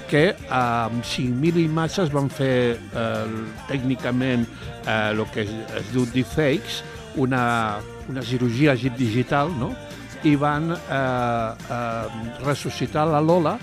[0.10, 3.28] que amb 5.000 imatges van fer eh,
[3.70, 6.82] tècnicament eh, el que es, es diu deepfakes,
[7.22, 7.43] una,
[8.10, 9.70] una cirurgia digital, no?
[10.26, 13.58] i van eh, eh, ressuscitar la Lola,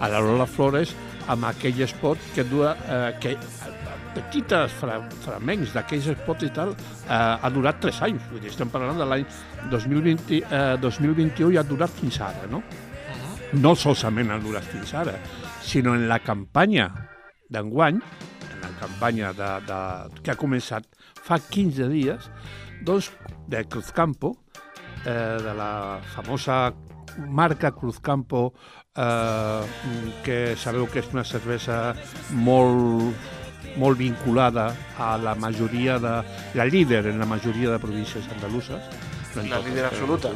[0.00, 0.96] a la Lola Flores,
[1.28, 3.36] amb aquell spot que, dua, eh, que
[4.18, 8.24] petites fra fragments d'aquells spots i tal, eh, ha durat tres anys.
[8.32, 9.26] Vull dir, estem parlant de l'any
[9.70, 12.62] 2020, eh, 2021 i ha durat fins ara, no?
[13.52, 15.14] No solament ha durat fins ara,
[15.64, 16.90] sinó en la campanya
[17.50, 18.00] d'enguany,
[18.52, 19.78] en la campanya de, de,
[20.22, 20.84] que ha començat
[21.24, 22.28] fa 15 dies,
[22.84, 23.12] doncs,
[23.48, 24.34] de Cruzcampo,
[25.04, 26.74] eh, de la famosa
[27.18, 28.52] marca Cruzcampo,
[28.94, 29.62] eh,
[30.24, 31.94] que sabeu que és una cervesa
[32.32, 33.14] molt,
[33.76, 36.22] molt vinculada a la majoria de...
[36.54, 38.82] la líder en la majoria de províncies andaluses.
[39.36, 40.30] No La líder però- absoluta.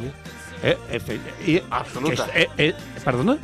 [0.63, 2.27] Eh, efe, i, Absoluta.
[2.33, 3.37] Eh, eh, perdona?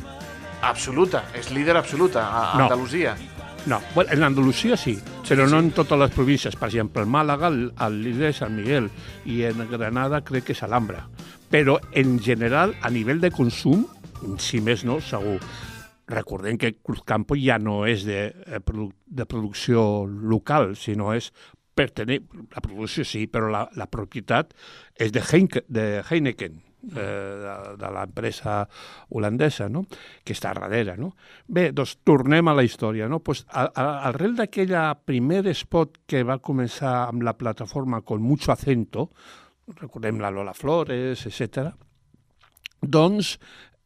[0.62, 2.64] Absoluta, és líder absoluta a, No.
[2.64, 3.16] Andalusia.
[3.66, 6.56] No, bueno, en Andalusia sí, però no en totes les províncies.
[6.56, 8.88] Per exemple, en Màlaga, el, el líder és Sant Miguel
[9.28, 11.02] i en Granada crec que és Alhambra.
[11.50, 13.84] Però en general, a nivell de consum,
[14.38, 15.36] si més no, segur.
[16.10, 21.30] Recordem que Cruzcampo ja no és de, eh, de producció local, sinó és
[21.74, 22.22] per tenir...
[22.54, 24.52] La producció sí, però la, la propietat
[24.98, 26.58] és de, Heinke, de Heineken,
[26.90, 27.04] eh,
[27.44, 28.62] de, de l'empresa
[29.08, 29.84] holandesa, no?
[30.24, 30.96] que està darrere.
[31.00, 31.12] No?
[31.46, 33.08] Bé, doncs tornem a la història.
[33.08, 33.20] No?
[33.24, 38.52] Pues, a, a, arrel d'aquella primer spot que va començar amb la plataforma con mucho
[38.52, 39.10] acento,
[39.78, 41.70] recordem la Lola Flores, etc.
[42.80, 43.36] doncs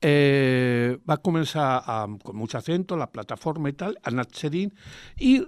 [0.02, 4.72] eh, va començar amb con mucho acento, la plataforma i tal, ha anat cedint,
[5.20, 5.38] i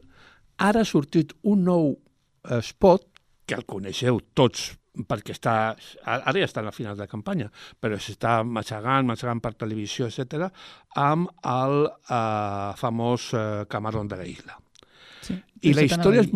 [0.58, 3.06] ara ha sortit un nou eh, spot,
[3.46, 4.72] que el coneixeu tots
[5.04, 5.54] perquè està,
[6.06, 10.48] ara ja està a la final de campanya, però s'està matxegant, matxegant per televisió, etc,
[10.96, 14.56] amb el eh, famós eh, Camarón de la Isla.
[15.26, 15.36] Sí.
[15.68, 16.32] I la història és...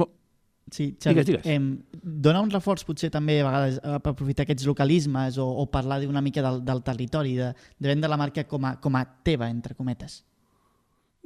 [0.71, 1.47] Sí, Xavi, Digues, digues.
[1.47, 6.01] Eh, dona un reforç potser també a vegades per aprofitar aquests localismes o, o parlar
[6.05, 9.51] d'una mica del, del territori, de, de vendre la marca com a, com a teva,
[9.51, 10.21] entre cometes.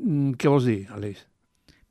[0.00, 1.22] Mm, què vols dir, Aleix?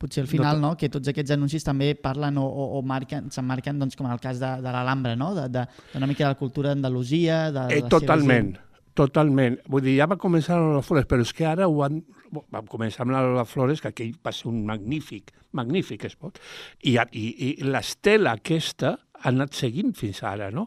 [0.04, 3.78] Potser al final, no, que tots aquests anuncis també parlen o, o, o marquen, s'emmarquen
[3.80, 5.30] doncs, com en el cas de, de l'Alhambra, no?
[5.36, 8.73] d'una de, de, d'una mica de la cultura d'Andalusia, de, de Eh, totalment, gent.
[8.98, 9.58] Totalment.
[9.70, 12.02] Vull dir, ja va començar amb les flores, però és que ara ho han...
[12.34, 16.40] Vam començar amb les flores, que aquell va ser un magnífic, magnífic espot.
[16.82, 20.66] I, i, i l'estela aquesta ha anat seguint fins ara, no?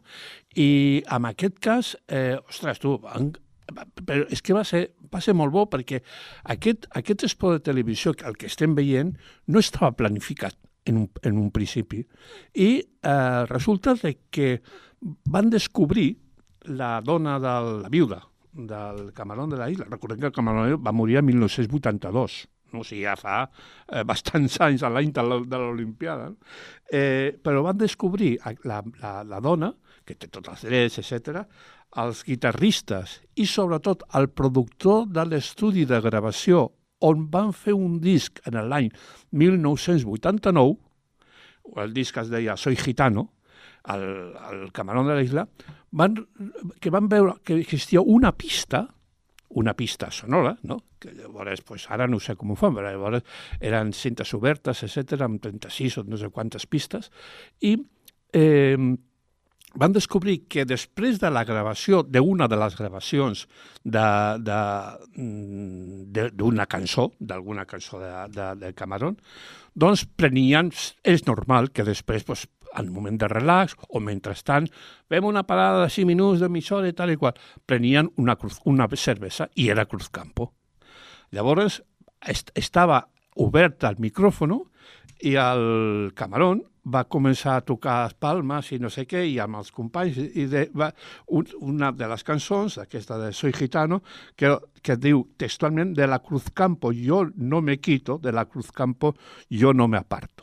[0.55, 3.33] I en aquest cas, eh, ostres, tu, han,
[3.67, 5.99] però és que va ser, va ser molt bo perquè
[6.55, 9.13] aquest, aquest esport de televisió, el que estem veient,
[9.47, 10.55] no estava planificat
[10.87, 12.03] en un, en un principi.
[12.55, 14.61] I eh, resulta de que
[15.27, 16.15] van descobrir
[16.67, 18.21] la dona de la viuda
[18.53, 19.85] del Camarón de la Isla.
[19.89, 22.81] Recordem que el Camarón va morir el 1982, no?
[22.81, 26.31] o sigui, ja fa eh, bastants anys a l'any de l'Olimpiada.
[26.31, 26.37] No?
[26.89, 29.71] Eh, però van descobrir la, la, la dona,
[30.07, 31.43] que té tots els drets, etc,
[31.97, 36.67] els guitarristes i sobretot el productor de l'estudi de gravació
[36.99, 38.89] on van fer un disc en l'any
[39.31, 40.77] 1989,
[41.77, 43.27] el disc es deia Soy Gitano,
[43.93, 45.47] el, el Camarón de la Isla,
[45.91, 46.27] van,
[46.79, 48.87] que van veure que existia una pista,
[49.49, 50.83] una pista sonora, no?
[50.99, 53.23] que llavors, pues, ara no sé com ho fan, però llavors
[53.61, 57.11] eren cintes obertes, etc amb 36 o no sé quantes pistes,
[57.61, 57.77] i
[58.33, 58.97] eh,
[59.77, 63.47] van descobrir que després de la gravació, d'una de les gravacions
[63.83, 64.95] d'una
[66.65, 69.17] cançó, d'alguna cançó de, de, de Camarón,
[69.77, 70.71] doncs prenien,
[71.03, 72.47] és normal que després, doncs,
[72.85, 74.69] un moment de relax o mentrestant,
[75.09, 77.33] fem una parada de 5 minuts de mitja hora i tal i qual,
[77.65, 80.51] prenien una, cruz, una cervesa i era Cruzcampo.
[81.31, 81.81] Llavors,
[82.21, 83.03] est estava
[83.35, 84.63] obert el micròfono
[85.25, 89.59] i el Camarón va començar a tocar les palmes i no sé què, i amb
[89.59, 90.91] els companys, i de, va,
[91.35, 94.01] un, una de les cançons, aquesta de Soy Gitano,
[94.39, 99.15] que, que diu textualment de la Cruzcampo yo no me quito, de la Cruzcampo
[99.49, 100.36] yo no me aparto.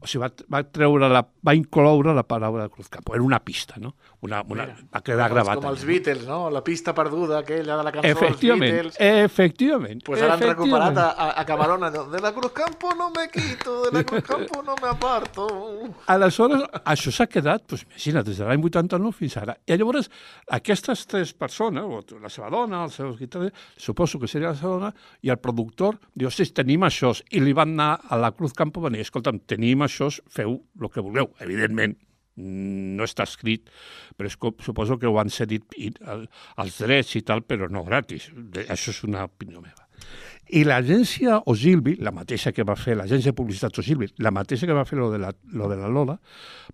[0.00, 3.14] O sigui, va, va treure la, va incloure la paraula de Cruzcampo.
[3.14, 3.94] Era una pista, no?
[4.24, 5.60] Una, una, va quedar gravat.
[5.60, 5.88] Com els no?
[5.88, 6.38] Beatles, no?
[6.52, 8.96] La pista perduda, aquella de la cançó dels Efectivament, Beatles.
[9.00, 10.02] efectivament.
[10.04, 13.76] Pues ara han recuperat a, a, a Camarón allò, de la Cruzcampo no me quito,
[13.84, 15.46] de la Cruzcampo no me aparto.
[16.12, 19.56] Aleshores, això s'ha quedat, doncs, imagina't, des de l'any 89 fins ara.
[19.68, 20.08] I llavors,
[20.60, 24.76] aquestes tres persones, o la seva dona, els seus guitarristes, suposo que seria la seva
[24.78, 24.92] dona,
[25.24, 28.80] i el productor diu, sí, tenim això, i li van anar a la Cruz Campo,
[28.84, 31.32] van dir, escolta'm, tenim això, feu el que vulgueu.
[31.40, 31.96] Evidentment,
[32.40, 33.68] no està escrit,
[34.16, 36.26] però és que suposo que ho han cedit i, el,
[36.62, 38.30] els drets i tal, però no gratis.
[38.34, 39.86] De, això és una opinió meva.
[40.50, 44.74] I l'agència Osilvi, la mateixa que va fer, l'agència de publicitat Osilvi, la mateixa que
[44.74, 46.16] va fer lo de la, lo de la Lola,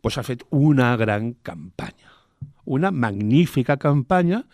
[0.01, 2.15] doncs ha fet una gran campanya.
[2.65, 4.45] Una magnífica campanya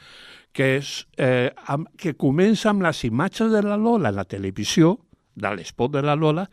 [0.53, 4.97] que, és, eh, amb, que comença amb les imatges de la Lola a la televisió,
[5.35, 6.49] de l'espot de la Lola,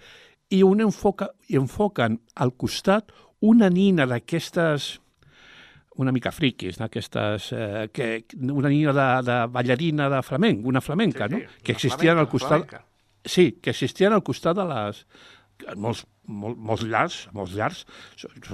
[0.50, 3.14] i un enfoca, enfoquen al costat
[3.46, 4.98] una nina d'aquestes
[6.00, 7.50] una mica friquis, d'aquestes...
[7.52, 8.06] Eh, que,
[8.40, 11.64] una nina de, de ballarina de flamenc, una flamenca, Sí, sí, no?
[11.64, 12.86] Que existien flamenca, al costat...
[13.26, 15.04] Sí, que existien al costat de les...
[15.76, 17.82] Molts, molt, molts llars, molts llars,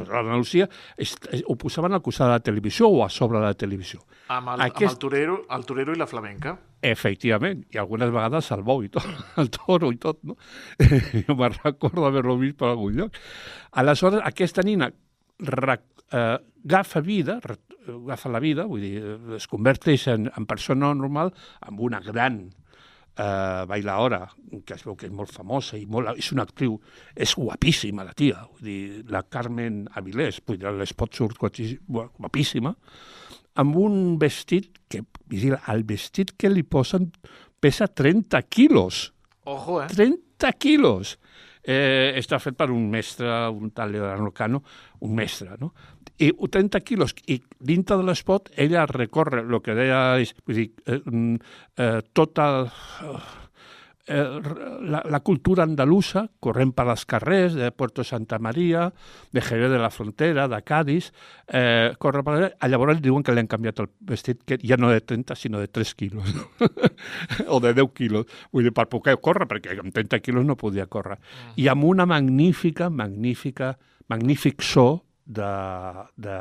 [0.07, 3.53] l'Andalusia, es- es- ho posaven al costat de la televisió o a sobre de la
[3.53, 4.01] televisió.
[4.29, 6.55] Amb el, Aquest- amb el, torero, el torero i la flamenca.
[6.81, 9.05] Efectivament, i algunes vegades el bou i tot,
[9.41, 10.35] el toro i tot, no?
[11.27, 13.15] Jo me'n recordo haver-lo vist per algun lloc.
[13.71, 17.39] Aleshores, aquesta nina eh, agafa vida,
[17.87, 22.47] agafa la vida, vull dir, eh, es converteix en, en persona normal amb una gran
[23.17, 24.21] eh, bailaora,
[24.65, 26.77] que es veu que és molt famosa i molt, és una actriu,
[27.15, 32.75] és guapíssima la tia, vull dir, la Carmen Avilés, vull dir, l'espot surt guapíssi- guapíssima,
[33.55, 37.11] amb un vestit que, vigila, el vestit que li posen
[37.59, 39.13] pesa 30 quilos.
[39.45, 39.87] Ojo, eh?
[39.87, 41.17] 30 quilos!
[41.65, 44.59] Eh, està fet per un mestre, un tal Leonardo Cano,
[45.01, 45.71] un mestre, no?
[46.17, 50.69] I 30 quilos, i dintre de l'espot ella recorre el que deia, és, vull dir,
[50.87, 51.35] eh, mm,
[51.75, 52.45] eh, tota
[54.07, 54.39] eh,
[54.81, 58.93] la, la cultura andalusa, corrent per als carrers de Puerto Santa Maria,
[59.31, 61.11] de Jerez de la Frontera, de Cádiz,
[61.47, 62.51] eh, corre per allà.
[62.59, 65.59] Ah, Llavors diuen que li han canviat el vestit, que ja no de 30, sinó
[65.59, 66.31] de 3 quilos,
[67.47, 68.29] o de 10 quilos.
[68.51, 71.19] Vull dir, per poder córrer, perquè amb 30 quilos no podia córrer.
[71.57, 73.75] I amb una magnífica, magnífica,
[74.07, 75.51] magnífic so de,
[76.15, 76.37] de,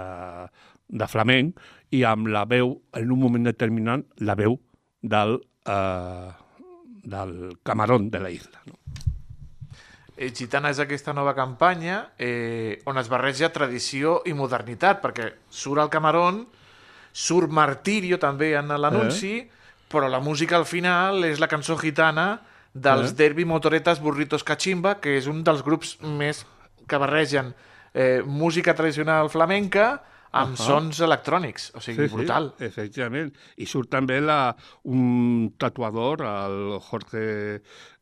[0.88, 1.60] de flamenc
[1.94, 4.58] i amb la veu, en un moment determinat, la veu
[5.02, 6.30] del, eh,
[7.04, 8.62] del camarón de la isla.
[8.66, 8.78] No?
[10.16, 15.82] Eh, Gitana és aquesta nova campanya eh, on es barreja tradició i modernitat, perquè surt
[15.82, 16.44] el Camarón,
[17.10, 19.40] surt Martirio també en l'anunci,
[19.90, 22.40] però la música al final és la cançó gitana
[22.74, 23.14] dels Eh.
[23.14, 26.44] Derby Motoretas Burritos Cachimba, que és un dels grups més
[26.86, 27.54] que barregen
[27.94, 30.02] eh, música tradicional flamenca
[30.34, 30.66] amb Ahà.
[30.66, 32.50] sons electrònics, o sigui, brutal.
[32.58, 33.30] Sí, efectivament.
[33.62, 34.54] I surt també la,
[34.90, 37.22] un tatuador, el Jorge,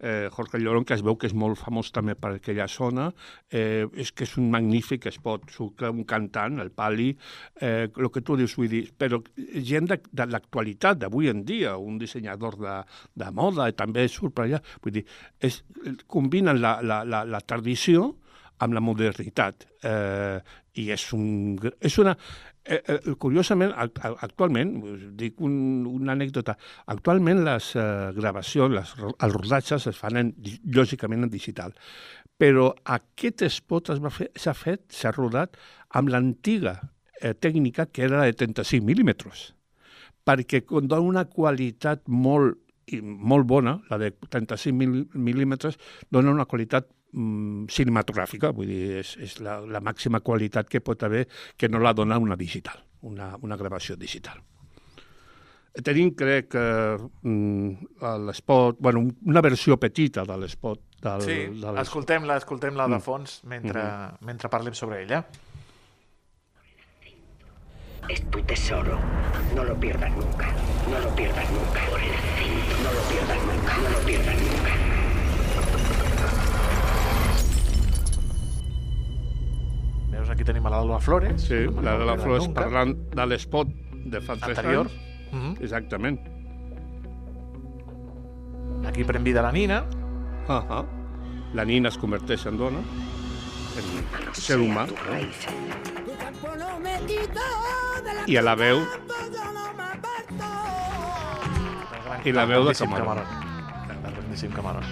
[0.00, 3.10] eh, Jorge Llorón, que es veu que és molt famós també per aquella zona.
[3.50, 5.44] Eh, és que és un magnífic espot.
[5.52, 7.10] Surt un cantant, el Pali,
[7.60, 11.76] eh, el que tu dius, vull dir, però gent de, de l'actualitat, d'avui en dia,
[11.76, 12.80] un dissenyador de,
[13.12, 14.64] de moda, també surt per allà.
[14.80, 15.04] Vull dir,
[15.38, 15.60] és,
[16.08, 18.14] combinen la, la, la, la tradició
[18.62, 19.66] amb la modernitat.
[19.82, 20.38] Eh,
[20.80, 22.16] I és, un, és una...
[22.62, 24.68] Eh, eh, curiosament, act- actualment,
[25.18, 25.54] dic un,
[25.90, 26.54] una anècdota,
[26.94, 30.30] actualment les eh, gravacions, les, els rodatges es fan en,
[30.76, 31.74] lògicament en digital,
[32.38, 35.58] però aquest spot s'ha fet, s'ha rodat
[35.98, 36.76] amb l'antiga
[37.18, 39.48] eh, tècnica que era de 35 mil·límetres,
[40.22, 42.60] perquè dona una qualitat molt,
[43.02, 45.78] molt bona, la de 35 mil- mil·límetres,
[46.14, 51.02] dona una qualitat mm, cinematogràfica, vull dir, és, és la, la màxima qualitat que pot
[51.02, 54.40] haver que no la dona una digital, una, una gravació digital.
[55.72, 56.64] Tenim, crec, que
[57.22, 62.96] mm, l'espot, bueno, un- una versió petita de l'espot del, Sí, del, escoltem-la, escoltem-la de
[62.98, 63.00] Mm.
[63.00, 63.82] fons mentre,
[64.20, 65.24] mentre parlem sobre ella.
[68.08, 68.98] Es tu tesoro.
[69.54, 70.52] No lo pierdas nunca.
[70.90, 71.80] No lo pierdas nunca.
[71.88, 72.74] Por el cinto.
[72.82, 73.76] No lo pierdas nunca.
[73.78, 74.51] No lo pierdas nunca.
[80.32, 81.42] Aquí tenim a l'Alba Flores.
[81.42, 82.24] Sí, el la de la Nunca.
[82.24, 84.86] Flores parlant de l'espot de fa tres Anterior.
[84.86, 85.32] anys.
[85.32, 85.56] Mhm.
[85.60, 86.20] Exactament.
[88.88, 89.84] Aquí pren vida la Nina.
[90.48, 90.84] Uh -huh.
[91.54, 94.92] La nina es converteix en dona, en ser humà, no?
[98.26, 98.80] i a la veu
[102.24, 103.24] I la veu de Camarón.
[104.32, 104.84] Grandíssim Camarón.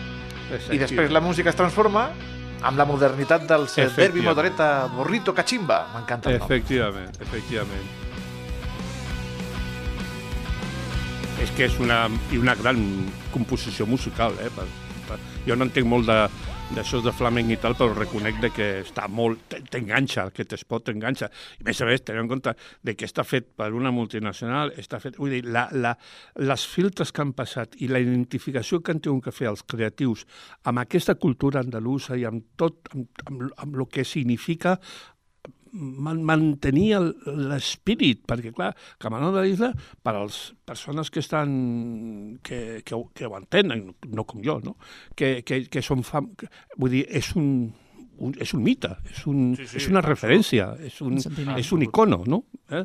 [0.71, 2.11] I després la música es transforma
[2.63, 4.29] amb la modernitat del Efectivament.
[4.29, 5.87] Motoreta Borrito Cachimba.
[5.95, 6.47] M'encanta el nom.
[6.47, 7.89] Efectivament, efectivament.
[11.41, 12.03] És que és una,
[12.37, 12.81] una gran
[13.33, 14.51] composició musical, eh?
[14.53, 14.67] Per,
[15.09, 16.19] per, jo no entenc molt de
[16.71, 19.57] d'això de flamenc i tal, però reconec de que està molt...
[19.73, 21.27] T'enganxa, aquest espot t'enganxa.
[21.59, 22.55] I més a més, tenint en compte
[22.87, 25.19] de que està fet per una multinacional, està fet...
[25.19, 25.97] Vull dir, la, la,
[26.47, 30.27] les filtres que han passat i la identificació que han tingut que fer els creatius
[30.71, 34.79] amb aquesta cultura andalusa i amb tot, amb, amb, amb el que significa
[35.73, 36.97] man mantenir
[37.27, 39.71] l'espírit, perquè, clar, Camarón de l'Isla,
[40.03, 44.59] per a les persones que estan que, que, ho- que ho entenen, no com jo,
[44.65, 44.77] no?
[45.15, 46.33] Que, que, que són fam...
[46.39, 47.71] que- Vull dir, és un,
[48.21, 51.19] un, és un mite, és, un, Sí, sí, és una referència, és un,
[51.63, 52.43] és un icono, no?
[52.71, 52.85] Eh?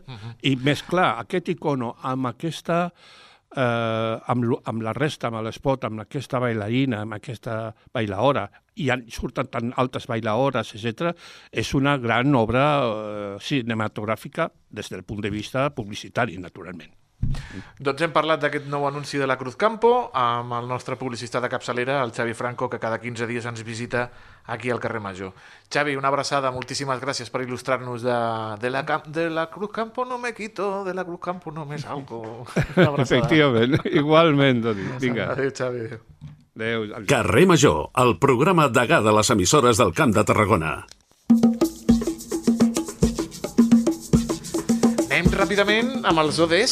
[0.51, 3.24] I més clar, aquest icono amb aquesta eh,
[3.61, 9.05] amb, lo- amb la resta, amb l'espot, amb aquesta bailarina, amb aquesta bailaora, i han,
[9.07, 11.13] surten tan altes bailaores, etc.,
[11.51, 17.04] és una gran obra eh, cinematogràfica des del punt de vista publicitari, naturalment.
[17.79, 21.49] Doncs hem parlat d'aquest nou anunci de la Cruz Campo amb el nostre publicista de
[21.51, 24.09] capçalera, el Xavi Franco, que cada 15 dies ens visita
[24.45, 25.33] aquí al carrer Major.
[25.71, 28.17] Xavi, una abraçada, moltíssimes gràcies per il·lustrar-nos de,
[28.61, 31.79] de, la, de la Cruz Campo no me quito, de la Cruz Campo no me
[31.79, 32.45] salgo.
[33.05, 34.65] Efectivament, igualment.
[35.01, 35.87] Vinga, Adéu, Xavi.
[36.55, 36.91] Adéu.
[37.07, 40.77] Carrer Major, el programa degà de les emissores del Camp de Tarragona.
[45.45, 46.71] Ràpidament amb els ODS,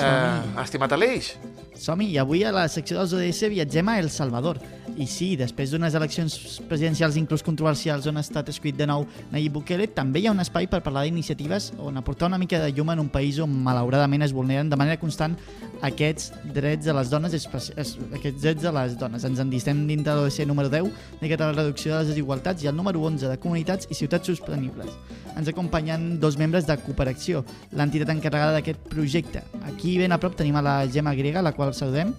[0.00, 1.34] eh, estimat Aleix.
[1.76, 4.56] Som-hi, i avui a la secció dels ODS viatgem a El Salvador.
[4.96, 6.34] I sí, després d'unes eleccions
[6.70, 10.40] presidencials inclús controversials on ha estat escrit de nou Nayib Bukele, també hi ha un
[10.40, 14.24] espai per parlar d'iniciatives on aportar una mica de llum en un país on malauradament
[14.24, 15.36] es vulneren de manera constant
[15.84, 19.26] aquests drets de les dones, aquests drets de les dones.
[19.28, 20.88] Ens endistem dintre de l'ODC número 10,
[21.20, 24.32] dedicat a la reducció de les desigualtats, i el número 11 de comunitats i ciutats
[24.32, 24.96] sostenibles.
[25.36, 27.44] Ens acompanyen dos membres de Cooperacció,
[27.76, 29.44] l'entitat encarregada d'aquest projecte.
[29.68, 32.16] Aquí ben a prop tenim a la Gemma Grega, la qual saludem.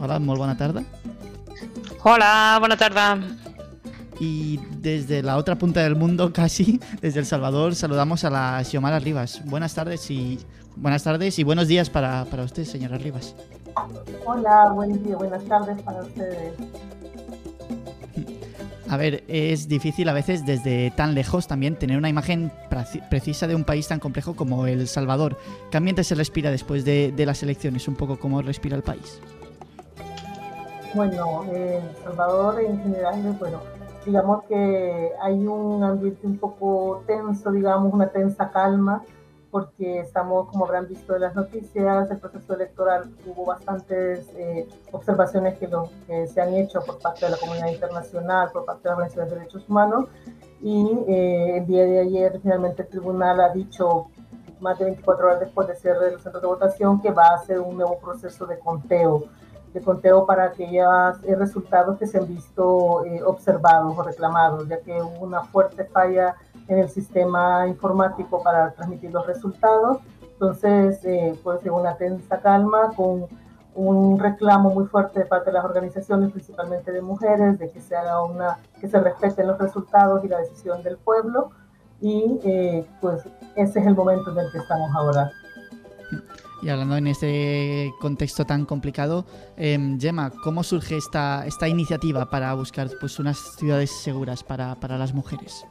[0.00, 0.82] Hola, molt bona tarda.
[2.04, 3.16] Hola, bona tarda.
[4.18, 8.98] Y desde la otra punta del mundo, casi, desde El Salvador, saludamos a la Xiomara
[8.98, 9.40] Rivas.
[9.44, 10.40] Buenas tardes y
[10.74, 13.36] buenas tardes y buenos días para, para usted, señora Rivas.
[14.26, 16.54] Hola, buen día, buenas tardes para ustedes.
[18.88, 22.52] A ver, es difícil a veces desde tan lejos también tener una imagen
[23.10, 25.38] precisa de un país tan complejo como El Salvador.
[25.70, 27.86] ¿Qué ambiente se respira después de, de las elecciones?
[27.86, 29.20] Un poco cómo respira el país.
[30.94, 33.60] Bueno, en El Salvador en general, bueno,
[34.04, 39.02] digamos que hay un ambiente un poco tenso, digamos, una tensa calma,
[39.50, 45.58] porque estamos, como habrán visto en las noticias, el proceso electoral hubo bastantes eh, observaciones
[45.58, 45.68] que,
[46.26, 49.38] se han hecho por parte de la comunidad internacional, por parte de las organizaciones de
[49.38, 50.04] derechos humanos,
[50.60, 54.08] y eh, el día de ayer finalmente el tribunal ha dicho,
[54.60, 57.34] más de 24 horas después de cierre de los centros de votación, que va a
[57.36, 59.24] hacer un nuevo proceso de conteo
[59.72, 64.80] de conteo para aquellos eh, resultados que se han visto eh, observados o reclamados, ya
[64.80, 66.36] que hubo una fuerte falla
[66.68, 69.98] en el sistema informático para transmitir los resultados.
[70.32, 73.26] Entonces, eh, pues en una tensa calma, con
[73.74, 77.96] un reclamo muy fuerte de parte de las organizaciones, principalmente de mujeres, de que se
[77.96, 81.50] haga una, que se respeten los resultados y la decisión del pueblo.
[82.00, 83.22] Y eh, pues
[83.54, 85.30] ese es el momento en el que estamos ahora.
[86.62, 92.54] Y hablando en este contexto tan complicado, eh, Gemma, ¿cómo surge esta, esta iniciativa para
[92.54, 95.64] buscar pues, unas ciudades seguras para, para las mujeres?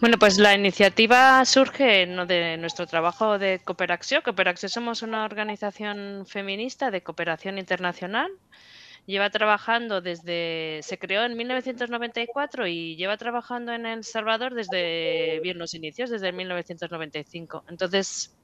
[0.00, 4.22] Bueno, pues la iniciativa surge de nuestro trabajo de Cooperación.
[4.22, 8.30] Cooperación somos una organización feminista de cooperación internacional.
[9.06, 15.58] Lleva trabajando desde, se creó en 1994 y lleva trabajando en El Salvador desde bien
[15.58, 17.64] los inicios, desde 1995.
[17.68, 18.37] Entonces,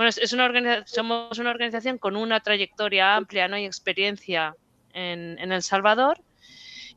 [0.00, 3.58] bueno, es, una organiza- somos una organización con una trayectoria amplia ¿no?
[3.58, 4.54] y experiencia
[4.94, 6.22] en, en El Salvador.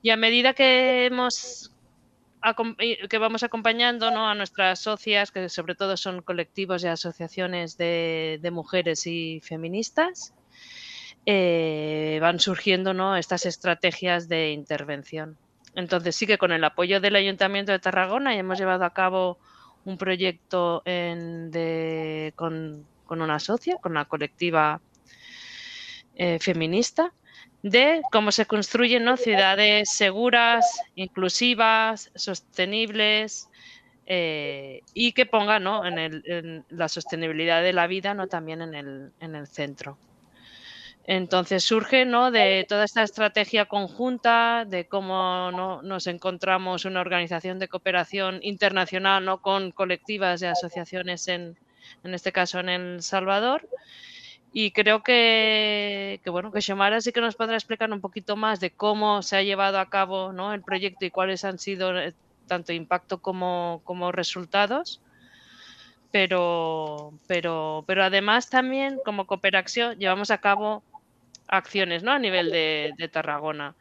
[0.02, 1.70] Y a medida que hemos
[2.80, 4.30] y que vamos acompañando ¿no?
[4.30, 10.34] a nuestras socias, que sobre todo son colectivos y asociaciones de, de mujeres y feministas,
[11.26, 13.18] eh, van surgiendo ¿no?
[13.18, 15.38] estas estrategias de intervención.
[15.76, 19.38] Entonces sí que con el apoyo del Ayuntamiento de Tarragona hemos llevado a cabo
[19.86, 24.82] un proyecto de- con, con una socia, con la colectiva
[26.16, 27.14] eh, feminista,
[27.64, 33.50] de cómo se construyen ciudades seguras, inclusivas, sostenibles
[34.06, 35.86] eh, y que pongan ¿no?
[35.86, 38.28] en, la sostenibilidad de la vida ¿no?
[38.28, 39.98] también en el, en el centro.
[41.06, 42.32] Entonces surge ¿no?
[42.32, 45.82] de toda esta estrategia conjunta, de cómo ¿no?
[45.82, 49.42] nos encontramos una organización de cooperación internacional ¿no?
[49.42, 51.58] con colectivas y asociaciones, en,
[52.04, 53.68] en este caso en El Salvador.
[54.52, 58.60] Y creo que, que, bueno, que Xiomara sí que nos podrá explicar un poquito más
[58.60, 60.54] de cómo se ha llevado a cabo ¿no?
[60.54, 62.14] el proyecto y cuáles han sido eh,
[62.48, 65.02] tanto impacto como, como resultados
[66.14, 70.84] pero, pero, pero además también como Cooperación llevamos a cabo
[71.48, 72.12] acciones ¿no?
[72.12, 73.74] a nivel de, de Tarragona.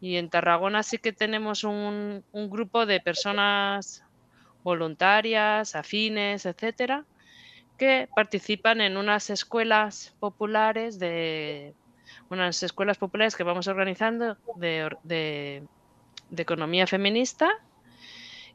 [0.00, 4.02] Y en Tarragona sí que tenemos un, un grupo de personas
[4.64, 7.04] voluntarias, afines, etcétera,
[7.76, 11.74] que participan en unas escuelas populares de
[12.30, 15.62] unas escuelas populares que vamos organizando de, de-
[16.36, 17.48] economía feminista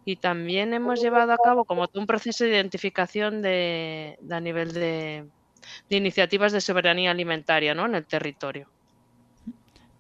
[0.03, 5.25] y también hemos llevado a cabo como un proceso de identificación de, a nivel de,
[5.89, 7.85] de iniciativas de soberanía alimentaria ¿no?
[7.85, 8.67] en el territorio.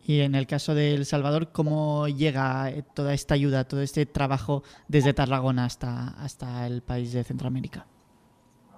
[0.03, 4.63] Y en el caso de El Salvador, ¿cómo llega toda esta ayuda, todo este trabajo
[4.87, 7.85] desde Tarragona hasta, hasta el país de Centroamérica?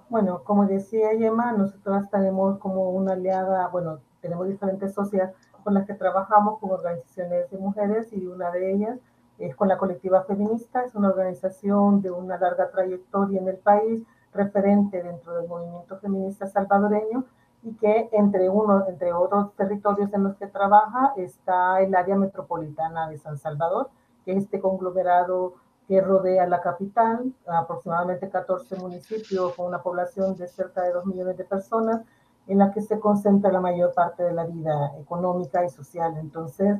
[0.08, 5.32] Bueno, como decía Gemma, nosotros tenemos como una aliada, bueno, tenemos diferentes socias
[5.62, 8.98] con las que trabajamos con organizaciones de mujeres y una de ellas
[9.38, 14.02] es con la colectiva feminista, es una organización de una larga trayectoria en el país,
[14.32, 17.24] referente dentro del movimiento feminista salvadoreño
[17.62, 23.08] y que entre, uno, entre otros territorios en los que trabaja está el área metropolitana
[23.08, 23.88] de San Salvador,
[24.24, 25.54] que es este conglomerado
[25.86, 31.36] que rodea la capital, aproximadamente 14 municipios con una población de cerca de 2 millones
[31.36, 32.02] de personas,
[32.46, 36.16] en la que se concentra la mayor parte de la vida económica y social.
[36.18, 36.78] Entonces,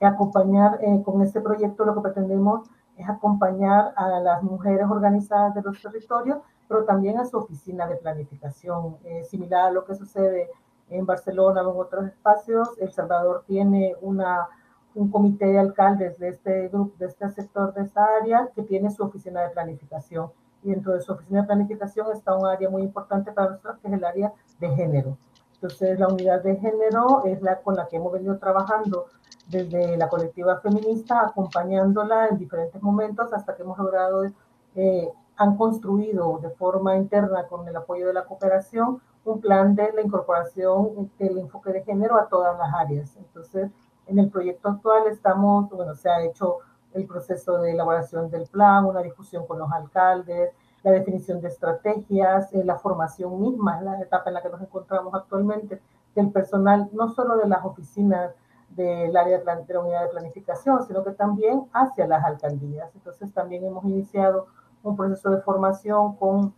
[0.00, 5.62] acompañar eh, con este proyecto lo que pretendemos es acompañar a las mujeres organizadas de
[5.62, 6.38] los territorios,
[6.68, 10.50] pero también a su oficina de planificación, eh, similar a lo que sucede
[10.88, 12.70] en Barcelona o en otros espacios.
[12.78, 14.48] El Salvador tiene una,
[14.96, 18.90] un comité de alcaldes de este grupo, de este sector, de esta área, que tiene
[18.90, 20.30] su oficina de planificación.
[20.62, 23.88] Y dentro de su oficina de planificación está un área muy importante para nosotros, que
[23.88, 25.18] es el área de género.
[25.54, 29.06] Entonces, la unidad de género es la con la que hemos venido trabajando
[29.48, 34.24] desde la colectiva feminista, acompañándola en diferentes momentos hasta que hemos logrado,
[34.74, 39.92] eh, han construido de forma interna con el apoyo de la cooperación un plan de
[39.92, 43.16] la incorporación del enfoque de género a todas las áreas.
[43.16, 43.70] Entonces,
[44.06, 46.58] en el proyecto actual estamos, bueno, se ha hecho
[46.94, 50.52] el proceso de elaboración del plan, una discusión con los alcaldes,
[50.82, 55.12] la definición de estrategias, eh, la formación misma, la etapa en la que nos encontramos
[55.14, 55.80] actualmente,
[56.14, 58.32] del personal, no solo de las oficinas
[58.70, 62.90] del área de la unidad de planificación, sino que también hacia las alcaldías.
[62.94, 64.46] Entonces también hemos iniciado
[64.82, 66.54] un proceso de formación con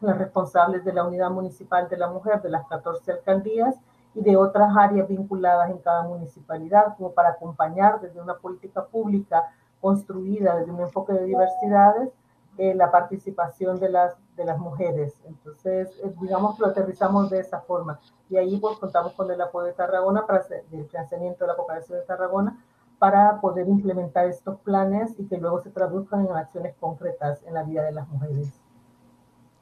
[0.00, 3.76] las responsables de la unidad municipal de la mujer de las 14 alcaldías
[4.14, 9.52] y de otras áreas vinculadas en cada municipalidad, como para acompañar desde una política pública
[9.80, 12.10] construida desde un enfoque de diversidades
[12.58, 15.14] eh, la participación de las, de las mujeres.
[15.26, 17.98] Entonces, eh, digamos que lo aterrizamos de esa forma.
[18.28, 21.56] Y ahí pues contamos con el apoyo de Tarragona para hacer el financiamiento de la
[21.56, 22.62] cooperación de Tarragona
[22.98, 27.62] para poder implementar estos planes y que luego se traduzcan en acciones concretas en la
[27.62, 28.60] vida de las mujeres.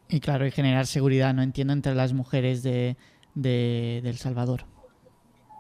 [0.09, 2.97] Y claro, y generar seguridad, no entiendo, entre las mujeres de,
[3.41, 4.61] de, El Salvador.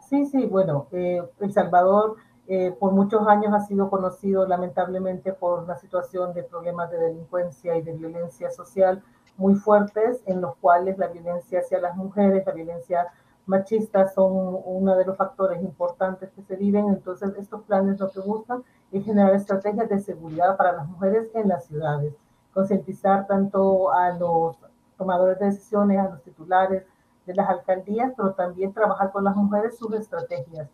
[0.09, 2.17] Sí, sí, bueno, eh, El Salvador
[2.53, 7.77] eh, por muchos años ha sido conocido lamentablemente por una situación de problemas de delincuencia
[7.77, 9.03] y de violencia social
[9.37, 13.07] muy fuertes, en los cuales la violencia hacia las mujeres, la violencia
[13.47, 16.89] machista son uno de los factores importantes que se viven.
[16.89, 21.49] Entonces, estos planes lo que buscan es generar estrategias de seguridad para las mujeres en
[21.49, 22.15] las ciudades,
[22.53, 24.57] concientizar tanto a los
[24.99, 26.85] tomadores de decisiones, a los titulares
[27.31, 30.69] de las alcaldías, pero también trabajar con las mujeres sus estrategias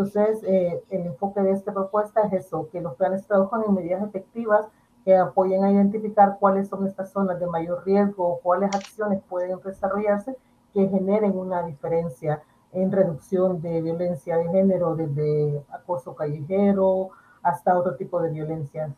[0.00, 4.02] entonces, eh, el enfoque de esta propuesta es eso, que los planes trabajen en medidas
[4.02, 4.66] efectivas
[5.04, 10.36] que apoyen a identificar cuáles son estas zonas de mayor riesgo cuáles acciones pueden desarrollarse
[10.72, 12.42] que generen una diferencia
[12.72, 17.10] en reducción de violencia de género, desde acoso callejero
[17.42, 18.94] hasta otro tipo de violencia.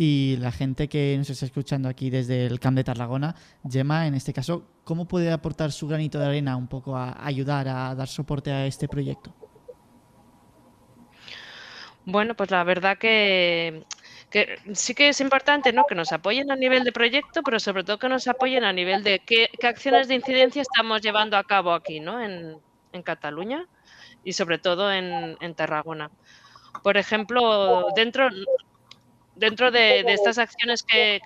[0.00, 3.34] Y la gente que nos está escuchando aquí desde el Camp de Tarragona,
[3.68, 7.66] Gemma, en este caso, ¿cómo puede aportar su granito de arena un poco a ayudar
[7.66, 9.34] a dar soporte a este proyecto?
[12.04, 13.82] Bueno, pues la verdad que,
[14.72, 15.84] sí que es importante ¿no?
[15.84, 19.02] que nos apoyen a nivel de proyecto, pero sobre todo que nos apoyen a nivel
[19.02, 22.22] de qué, acciones de incidencia estamos llevando a cabo aquí ¿no?
[22.22, 22.60] en,
[23.02, 23.66] Cataluña
[24.24, 26.10] y sobre todo en, en Tarragona.
[26.82, 28.28] Por ejemplo, dentro,
[29.38, 31.20] dentro de, estas acciones que,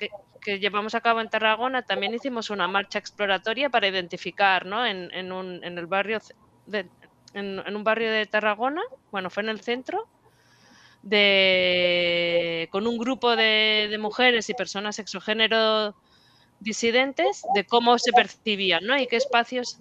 [0.45, 4.85] llevamos a cabo en Tarragona, también hicimos una marcha exploratoria para identificar ¿no?
[4.85, 6.19] en, un, en el barrio
[6.67, 6.89] de,
[7.35, 10.09] en, un barrio de Tarragona, bueno, fue en el centro,
[11.03, 15.97] de, con un grupo de, de mujeres y personas exogénero
[16.61, 18.97] disidentes de cómo se percibían ¿no?
[18.97, 19.79] y qué espacios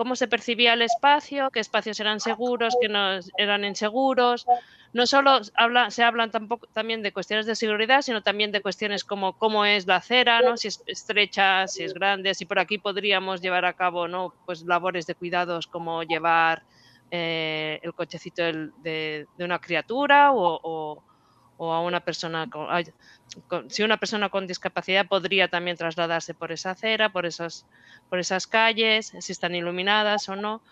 [0.00, 4.46] cómo se percibía el espacio, qué espacios eran seguros, qué no eran inseguros.
[4.94, 9.36] No solo se hablan tampoco, también de cuestiones de seguridad, sino también de cuestiones como
[9.36, 10.56] cómo es la acera, ¿no?
[10.56, 14.32] si es estrecha, si es grande, si por aquí podríamos llevar a cabo ¿no?
[14.46, 16.62] pues labores de cuidados como llevar
[17.10, 21.04] eh, el cochecito de, una criatura o
[21.60, 27.12] a una persona con, si una persona con discapacidad podría también trasladarse por esa acera,
[27.12, 27.66] por esas,
[28.08, 30.62] por esas calles, si están iluminadas o no.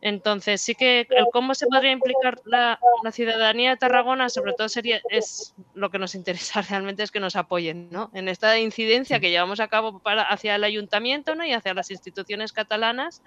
[0.00, 4.68] Entonces, sí que el cómo se podría implicar la, la, ciudadanía de Tarragona, sobre todo
[4.68, 8.10] sería, es lo que nos interesa realmente es que nos apoyen, ¿no?
[8.12, 11.46] En esta incidencia que llevamos a cabo para, hacia el ayuntamiento, ¿no?
[11.46, 13.22] Y hacia las instituciones catalanas,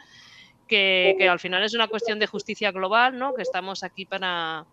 [0.68, 3.34] que, que al final es una cuestión de justicia global, ¿no?
[3.34, 4.68] Que estamos aquí para,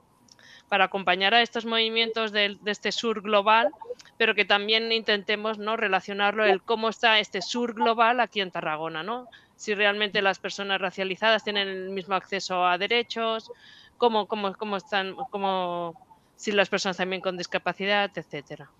[0.69, 3.71] para acompañar a estos movimientos de, de, este sur global,
[4.17, 5.77] pero que también intentemos ¿no?
[5.77, 9.29] relacionarlo el cómo está este sur global aquí en Tarragona, ¿no?
[9.57, 13.53] Si realmente las personas racializadas tienen el mismo acceso a derechos,
[13.99, 15.95] cómo, cómo, cómo están, cómo,
[16.37, 18.71] si las personas también con discapacidad, etcétera.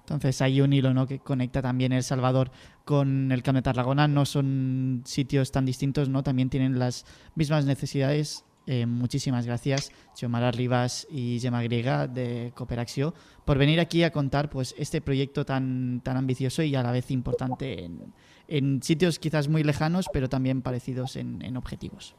[0.00, 1.06] Entonces hay un hilo ¿no?
[1.06, 2.50] que conecta también El Salvador
[2.84, 4.08] con el Camp de Tarragona.
[4.08, 6.24] No son sitios tan distintos, ¿no?
[6.24, 7.06] También tienen las
[7.36, 14.04] mismas necesidades Eh, muchísimas gracias, Xiomara Rivas y Gemma Griega de Cooperación, por venir aquí
[14.04, 18.12] a contar pues, este proyecto tan, tan ambicioso y a la vez importante en,
[18.48, 22.14] en sitios quizás muy lejanos, pero también parecidos en, en objetivos.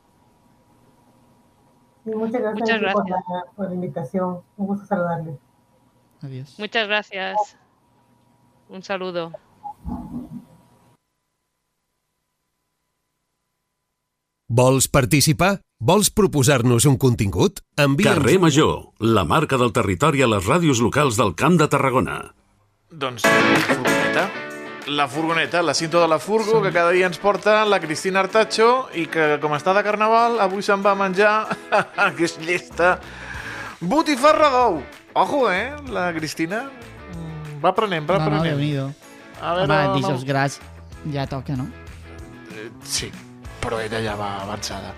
[2.04, 2.94] Muchas gracias, muchas gracias.
[2.94, 4.42] Por, la, por, la, invitación.
[4.58, 5.38] Un gusto saludarle.
[6.22, 6.56] Adiós.
[6.58, 7.58] Muchas gracias.
[8.70, 9.32] Un saludo.
[14.48, 15.62] Vols participar?
[15.82, 17.64] Vols proposar-nos un contingut?
[17.82, 18.20] Envia'ns...
[18.20, 22.20] Carrer Major, la marca del territori a les ràdios locals del Camp de Tarragona.
[22.92, 24.26] Doncs la furgoneta.
[24.94, 26.68] La furgoneta, la cinta de la furgo, sí.
[26.68, 30.62] que cada dia ens porta la Cristina Artacho i que, com està de carnaval, avui
[30.66, 31.34] se'n va menjar,
[32.18, 32.92] que és llesta,
[33.82, 34.84] botifarra d'ou.
[35.18, 36.62] Ojo, eh, la Cristina.
[37.16, 38.44] Mm, Va aprenent, va No, no.
[38.46, 38.86] Déu-n'hi-do.
[39.42, 39.98] A veure, Home, no.
[39.98, 40.60] dijous gras
[41.10, 41.66] ja toca, no?
[42.54, 43.10] Eh, Sí,
[43.66, 44.94] però ella ja va avançada.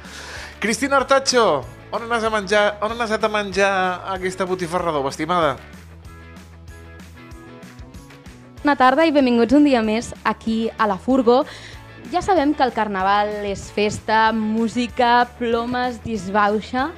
[0.63, 3.71] Cristina Artacho, on has, a menjar, on has anat a menjar
[4.13, 5.57] aquesta botifarra d'ou, estimada?
[8.61, 11.41] Bona tarda i benvinguts un dia més aquí a la Furgo.
[12.15, 16.93] Ja sabem que el carnaval és festa, música, plomes, disbauxa,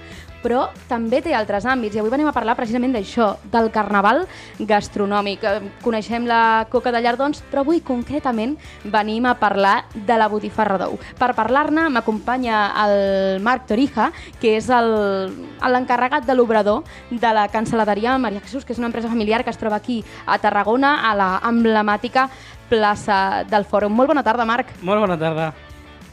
[0.46, 4.26] però també té altres àmbits i avui venim a parlar precisament d'això, del carnaval
[4.60, 5.42] gastronòmic.
[5.42, 10.78] Eh, Coneixem la coca de llardons, però avui concretament venim a parlar de la botifarra
[10.82, 11.00] d'ou.
[11.18, 18.44] Per parlar-ne m'acompanya el Marc Torija, que és l'encarregat de l'obrador de la cancel·laderia Maria
[18.46, 22.30] Jesús, que és una empresa familiar que es troba aquí a Tarragona, a la emblemàtica
[22.70, 23.94] plaça del Fòrum.
[23.94, 24.76] Molt bona tarda, Marc.
[24.82, 25.54] Molt bona tarda.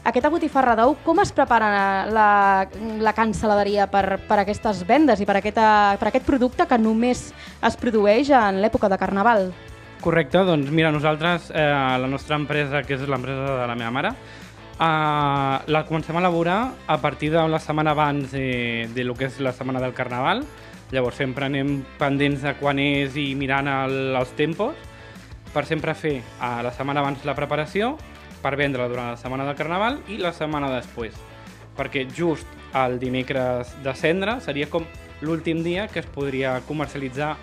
[0.03, 1.67] Aquesta botifarra d'ou, com es prepara
[2.11, 2.29] la,
[2.99, 5.67] la cancel·laderia per, per aquestes vendes i per, aquesta,
[6.01, 7.29] per aquest producte que només
[7.63, 9.47] es produeix en l'època de Carnaval?
[10.03, 11.63] Correcte, doncs mira, nosaltres, eh,
[12.03, 14.11] la nostra empresa, que és l'empresa de la meva mare,
[14.75, 19.31] eh, la comencem a elaborar a partir de la setmana abans de, de lo que
[19.31, 20.43] és la setmana del Carnaval.
[20.91, 24.75] Llavors sempre anem pendents de quan és i mirant el, els tempos
[25.53, 27.95] per sempre fer a la setmana abans la preparació
[28.43, 31.15] per vendre durant la setmana del Carnaval i la setmana després.
[31.77, 34.85] Perquè just el dimecres de cendre seria com
[35.23, 37.33] l'últim dia que es podria comercialitzar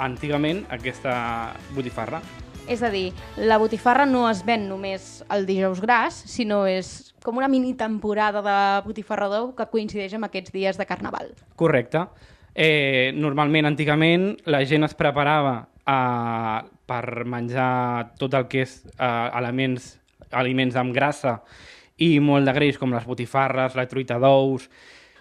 [0.00, 2.20] antigament aquesta botifarra.
[2.70, 7.38] És a dir, la botifarra no es ven només el dijous gras, sinó és com
[7.40, 11.32] una mini temporada de botifarra d'ou que coincideix amb aquests dies de Carnaval.
[11.58, 12.04] Correcte.
[12.54, 16.58] Eh, normalment, antigament, la gent es preparava eh,
[16.90, 19.96] per menjar tot el que és eh, elements,
[20.30, 21.40] aliments amb grassa
[22.00, 24.68] i molt de greix, com les botifarres, la truita d'ous,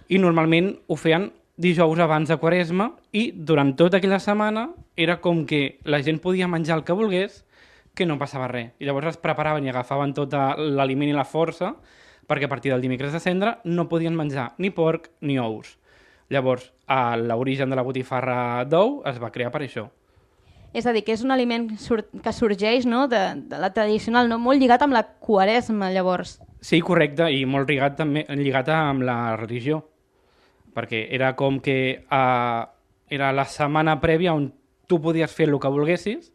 [0.10, 1.30] i normalment ho feien
[1.60, 6.48] dijous abans de Quaresma i durant tota aquella setmana era com que la gent podia
[6.48, 7.44] menjar el que volgués
[7.94, 8.72] que no passava res.
[8.80, 11.74] I llavors es preparaven i agafaven tot l'aliment i la força
[12.30, 15.76] perquè a partir del dimecres de cendre no podien menjar ni porc ni ous.
[16.30, 16.72] Llavors,
[17.28, 19.90] l'origen de la botifarra d'ou es va crear per això.
[20.74, 23.08] És a dir, que és un aliment sur que sorgeix no?
[23.10, 24.38] de, de la tradicional, no?
[24.42, 26.38] molt lligat amb la quaresma, llavors.
[26.62, 29.82] Sí, correcte, i molt lligat, també, lligat amb la religió,
[30.76, 32.68] perquè era com que uh,
[33.10, 34.52] era la setmana prèvia on
[34.90, 36.30] tu podies fer el que volguessis,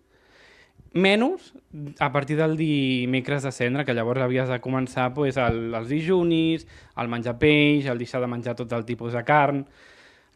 [0.94, 1.52] menys
[1.98, 6.66] a partir del dimecres de cendre, que llavors havies de començar pues, el, els dijunis,
[6.96, 9.64] el menjar peix, el deixar de menjar tot el tipus de carn.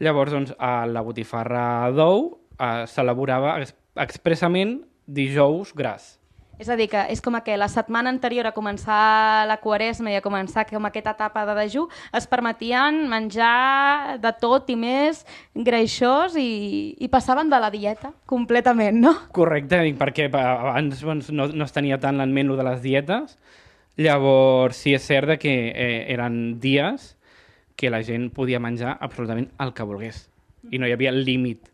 [0.03, 2.27] Llavors, doncs, a la botifarra d'ou
[2.59, 3.57] eh, s'elaborava
[3.99, 6.19] expressament dijous gras.
[6.59, 10.17] És a dir, que és com que la setmana anterior a començar la quaresma i
[10.19, 11.85] a començar com aquesta etapa de dejú
[12.19, 15.23] es permetien menjar de tot i més
[15.55, 19.15] greixós i, i passaven de la dieta completament, no?
[19.37, 23.39] Correcte, perquè abans doncs, no, no es tenia tant en ment de les dietes,
[23.95, 27.15] llavors sí és cert que eh, eren dies
[27.79, 30.25] que la gent podia menjar absolutament el que volgués
[30.75, 31.71] i no hi havia límit.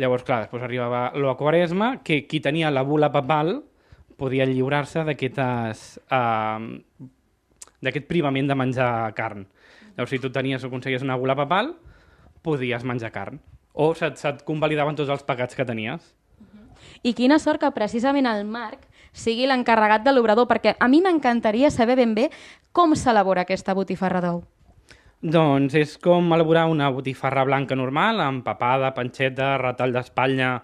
[0.00, 3.60] Llavors, clar, després arribava la quaresma, que qui tenia la bula papal
[4.18, 7.08] podia lliurar-se d'aquestes eh,
[7.84, 9.44] d'aquest privament de menjar carn.
[9.94, 11.74] Llavors, si tu tenies o aconseguies una gula papal,
[12.42, 13.40] podies menjar carn.
[13.74, 16.14] O se't, se't convalidaven tots els pecats que tenies.
[17.02, 21.70] I quina sort que precisament el Marc sigui l'encarregat de l'obrador, perquè a mi m'encantaria
[21.70, 22.28] saber ben bé
[22.72, 24.42] com s'elabora aquesta botifarra d'ou.
[25.24, 30.58] Doncs és com elaborar una botifarra blanca normal, amb papada, panxeta, retall d'espatlla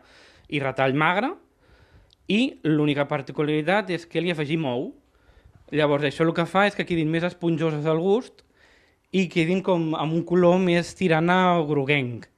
[0.52, 1.30] i retall magre,
[2.28, 4.90] i l'única particularitat és que li afegim ou.
[5.72, 8.44] Llavors, això el que fa és que quedin més esponjoses al gust
[9.16, 12.28] i quedin com amb un color més tirant a groguenc.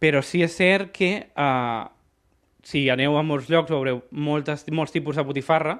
[0.00, 1.82] Però sí és cert que eh,
[2.64, 5.76] si aneu a molts llocs veureu moltes, molts tipus de botifarra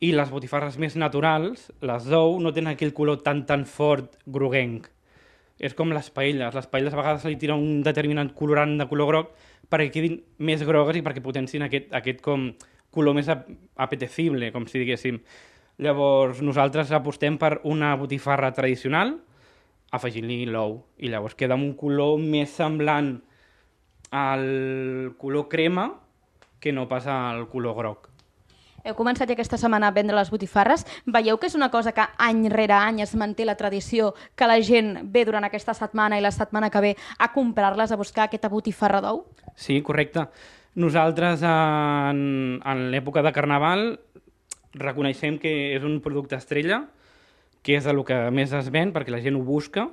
[0.00, 4.88] i les botifarres més naturals, les d'ou, no tenen aquell color tan tan fort groguenc.
[5.60, 6.54] És com les paelles.
[6.56, 9.34] Les paelles a vegades li tira un determinat colorant de color groc
[9.70, 12.48] perquè quedin més grogues i perquè potencin aquest, aquest com
[12.90, 13.44] color més ap
[13.76, 15.20] apetecible, com si diguéssim.
[15.84, 19.14] Llavors, nosaltres apostem per una botifarra tradicional,
[19.92, 20.80] afegint-li l'ou.
[20.96, 23.18] I llavors queda amb un color més semblant
[24.10, 25.90] al color crema
[26.60, 28.10] que no passa al color groc.
[28.84, 30.86] Heu començat ja aquesta setmana a vendre les botifarres.
[31.04, 34.60] Veieu que és una cosa que any rere any es manté la tradició, que la
[34.64, 38.48] gent ve durant aquesta setmana i la setmana que ve a comprar-les, a buscar aquesta
[38.48, 39.26] botifarra d'ou?
[39.54, 40.28] Sí, correcte.
[40.80, 43.84] Nosaltres en, en l'època de Carnaval
[44.78, 46.84] reconeixem que és un producte estrella,
[47.60, 49.90] que és el que més es ven perquè la gent ho busca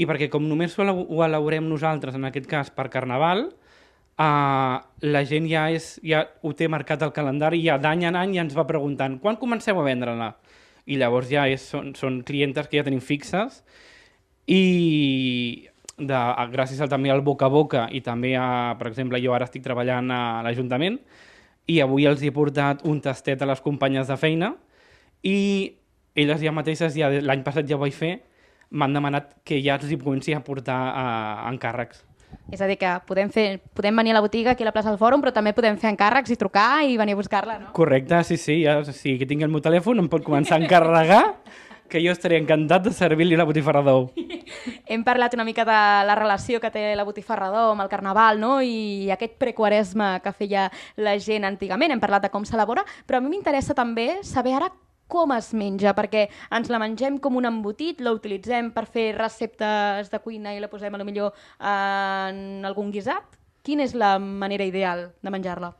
[0.00, 3.50] i perquè com només ho elaborem nosaltres, en aquest cas per Carnaval,
[4.18, 8.34] uh, la gent ja, és, ja ho té marcat al calendari ja d'any en any
[8.36, 10.34] ja ens va preguntant quan comenceu a vendre-la?
[10.86, 13.62] I llavors ja és, són, són clientes que ja tenim fixes
[14.46, 16.20] i de,
[16.52, 19.64] gràcies al, també al boca a boca i també a, per exemple, jo ara estic
[19.64, 20.98] treballant a l'Ajuntament
[21.70, 24.52] i avui els he portat un tastet a les companyes de feina
[25.24, 25.38] i
[26.14, 28.18] elles ja mateixes, ja l'any passat ja ho vaig fer,
[28.70, 32.04] m'han demanat que ja els hi comenci a portar uh, encàrrecs.
[32.52, 34.92] És a dir, que podem, fer, podem venir a la botiga aquí a la plaça
[34.92, 37.72] del Fòrum, però també podem fer encàrrecs i trucar i venir a buscar-la, no?
[37.76, 38.62] Correcte, sí, sí.
[38.64, 41.24] Ja, si que tinc el meu telèfon em pot començar a encarregar
[41.88, 44.08] que jo estaré encantat de servir-li la botifarra d'ou.
[44.90, 48.40] Hem parlat una mica de la relació que té la botifarra d'ou amb el carnaval
[48.40, 48.56] no?
[48.62, 51.94] i aquest prequaresme que feia la gent antigament.
[51.94, 54.72] Hem parlat de com s'elabora, però a mi m'interessa també saber ara
[55.08, 60.10] com es menja, perquè ens la mengem com un embotit, la utilitzem per fer receptes
[60.12, 63.36] de cuina i la posem a lo millor en algun guisat.
[63.64, 65.72] Quina és la manera ideal de menjar-la?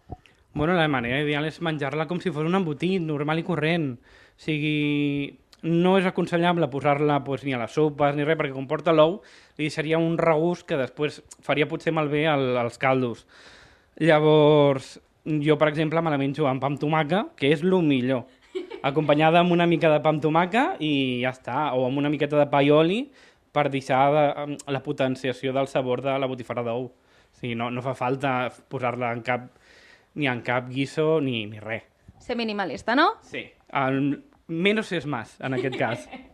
[0.55, 3.89] Bueno, la manera ideal és menjar-la com si fos un embotit, normal i corrent.
[3.99, 8.93] O sigui, no és aconsellable posar-la pues, ni a les sopes ni res, perquè comporta
[8.95, 9.19] l'ou
[9.59, 13.25] i seria un regust que després faria potser malbé el, els caldos.
[13.99, 18.27] Llavors, jo, per exemple, me la menjo amb pa amb tomaca, que és el millor.
[18.85, 22.37] Acompanyada amb una mica de pa amb tomaca i ja està, o amb una miqueta
[22.37, 22.99] de pa i oli
[23.55, 26.91] per deixar de, la potenciació del sabor de la botifarra d'ou.
[26.91, 29.49] O sigui, no, no fa falta posar-la en cap,
[30.21, 31.89] ni en cap guiso ni, ni res.
[32.21, 33.15] Ser minimalista, no?
[33.25, 36.09] Sí, el, menos és más, en aquest cas.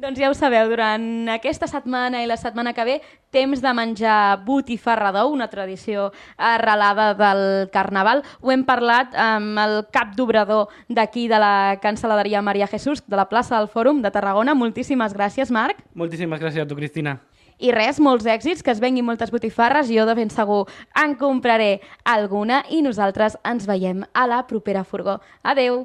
[0.00, 2.94] Doncs ja ho sabeu, durant aquesta setmana i la setmana que ve,
[3.34, 6.06] temps de menjar botifarra d'ou, una tradició
[6.40, 7.42] arrelada del
[7.74, 8.22] Carnaval.
[8.40, 13.28] Ho hem parlat amb el cap d'obrador d'aquí de la cancel·laderia Maria Jesús, de la
[13.28, 14.56] plaça del Fòrum de Tarragona.
[14.56, 15.84] Moltíssimes gràcies, Marc.
[15.92, 17.18] Moltíssimes gràcies a tu, Cristina.
[17.60, 20.64] I res, molts èxits, que es venguin moltes botifarres, jo de ben segur
[20.96, 25.20] en compraré alguna i nosaltres ens veiem a la propera furgó.
[25.44, 25.82] Adeu!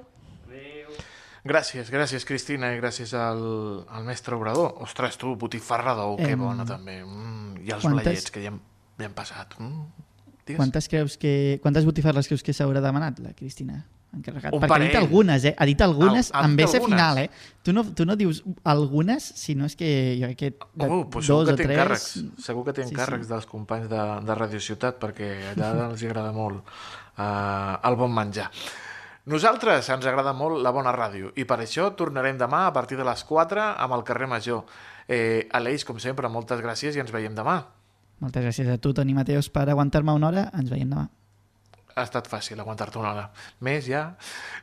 [1.45, 4.73] Gràcies, gràcies Cristina i gràcies al, al mestre obrador.
[4.81, 7.03] Ostres, tu, botifarra d'ou, que Em, bona també.
[7.05, 8.59] Mm, I els quantes- bleiets que ja hem,
[8.97, 9.53] ja hem passat.
[9.59, 9.83] Mm.
[10.45, 10.57] Digues.
[10.57, 13.85] Quantes, creus que, quantes botifarres creus que s'haurà demanat, la Cristina?
[14.15, 14.53] Encarregat.
[14.53, 15.03] Un Perquè ha dit parell.
[15.03, 15.53] algunes, eh?
[15.57, 16.85] Ha dit algunes Ha- ha amb S algunes.
[16.95, 17.29] final, eh?
[17.61, 21.27] Tu no, tu no dius algunes, sinó és que jo crec que de Oh, pues
[21.27, 21.77] dos o que té tres...
[21.77, 22.41] encàrrecs.
[22.45, 22.95] Segur que té Sí, sí.
[22.95, 26.63] encàrrecs dels companys de, de Radio Ciutat perquè allà els agrada molt
[27.17, 28.49] uh, el bon menjar.
[29.26, 33.05] Nosaltres ens agrada molt la bona ràdio i per això tornarem demà a partir de
[33.07, 34.61] les 4 amb el carrer Major.
[35.09, 37.55] Eh, Aleix, com sempre, moltes gràcies i ens veiem demà.
[38.21, 40.43] Moltes gràcies a tu, Toni Mateus, per aguantar-me una hora.
[40.53, 41.07] Ens veiem demà.
[41.95, 43.26] Ha estat fàcil aguantar-te una hora.
[43.65, 44.03] Més ja.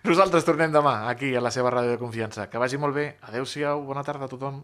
[0.07, 2.47] Nosaltres tornem demà aquí a la seva ràdio de confiança.
[2.47, 3.09] Que vagi molt bé.
[3.33, 3.83] Adéu-siau.
[3.89, 4.63] Bona tarda a tothom.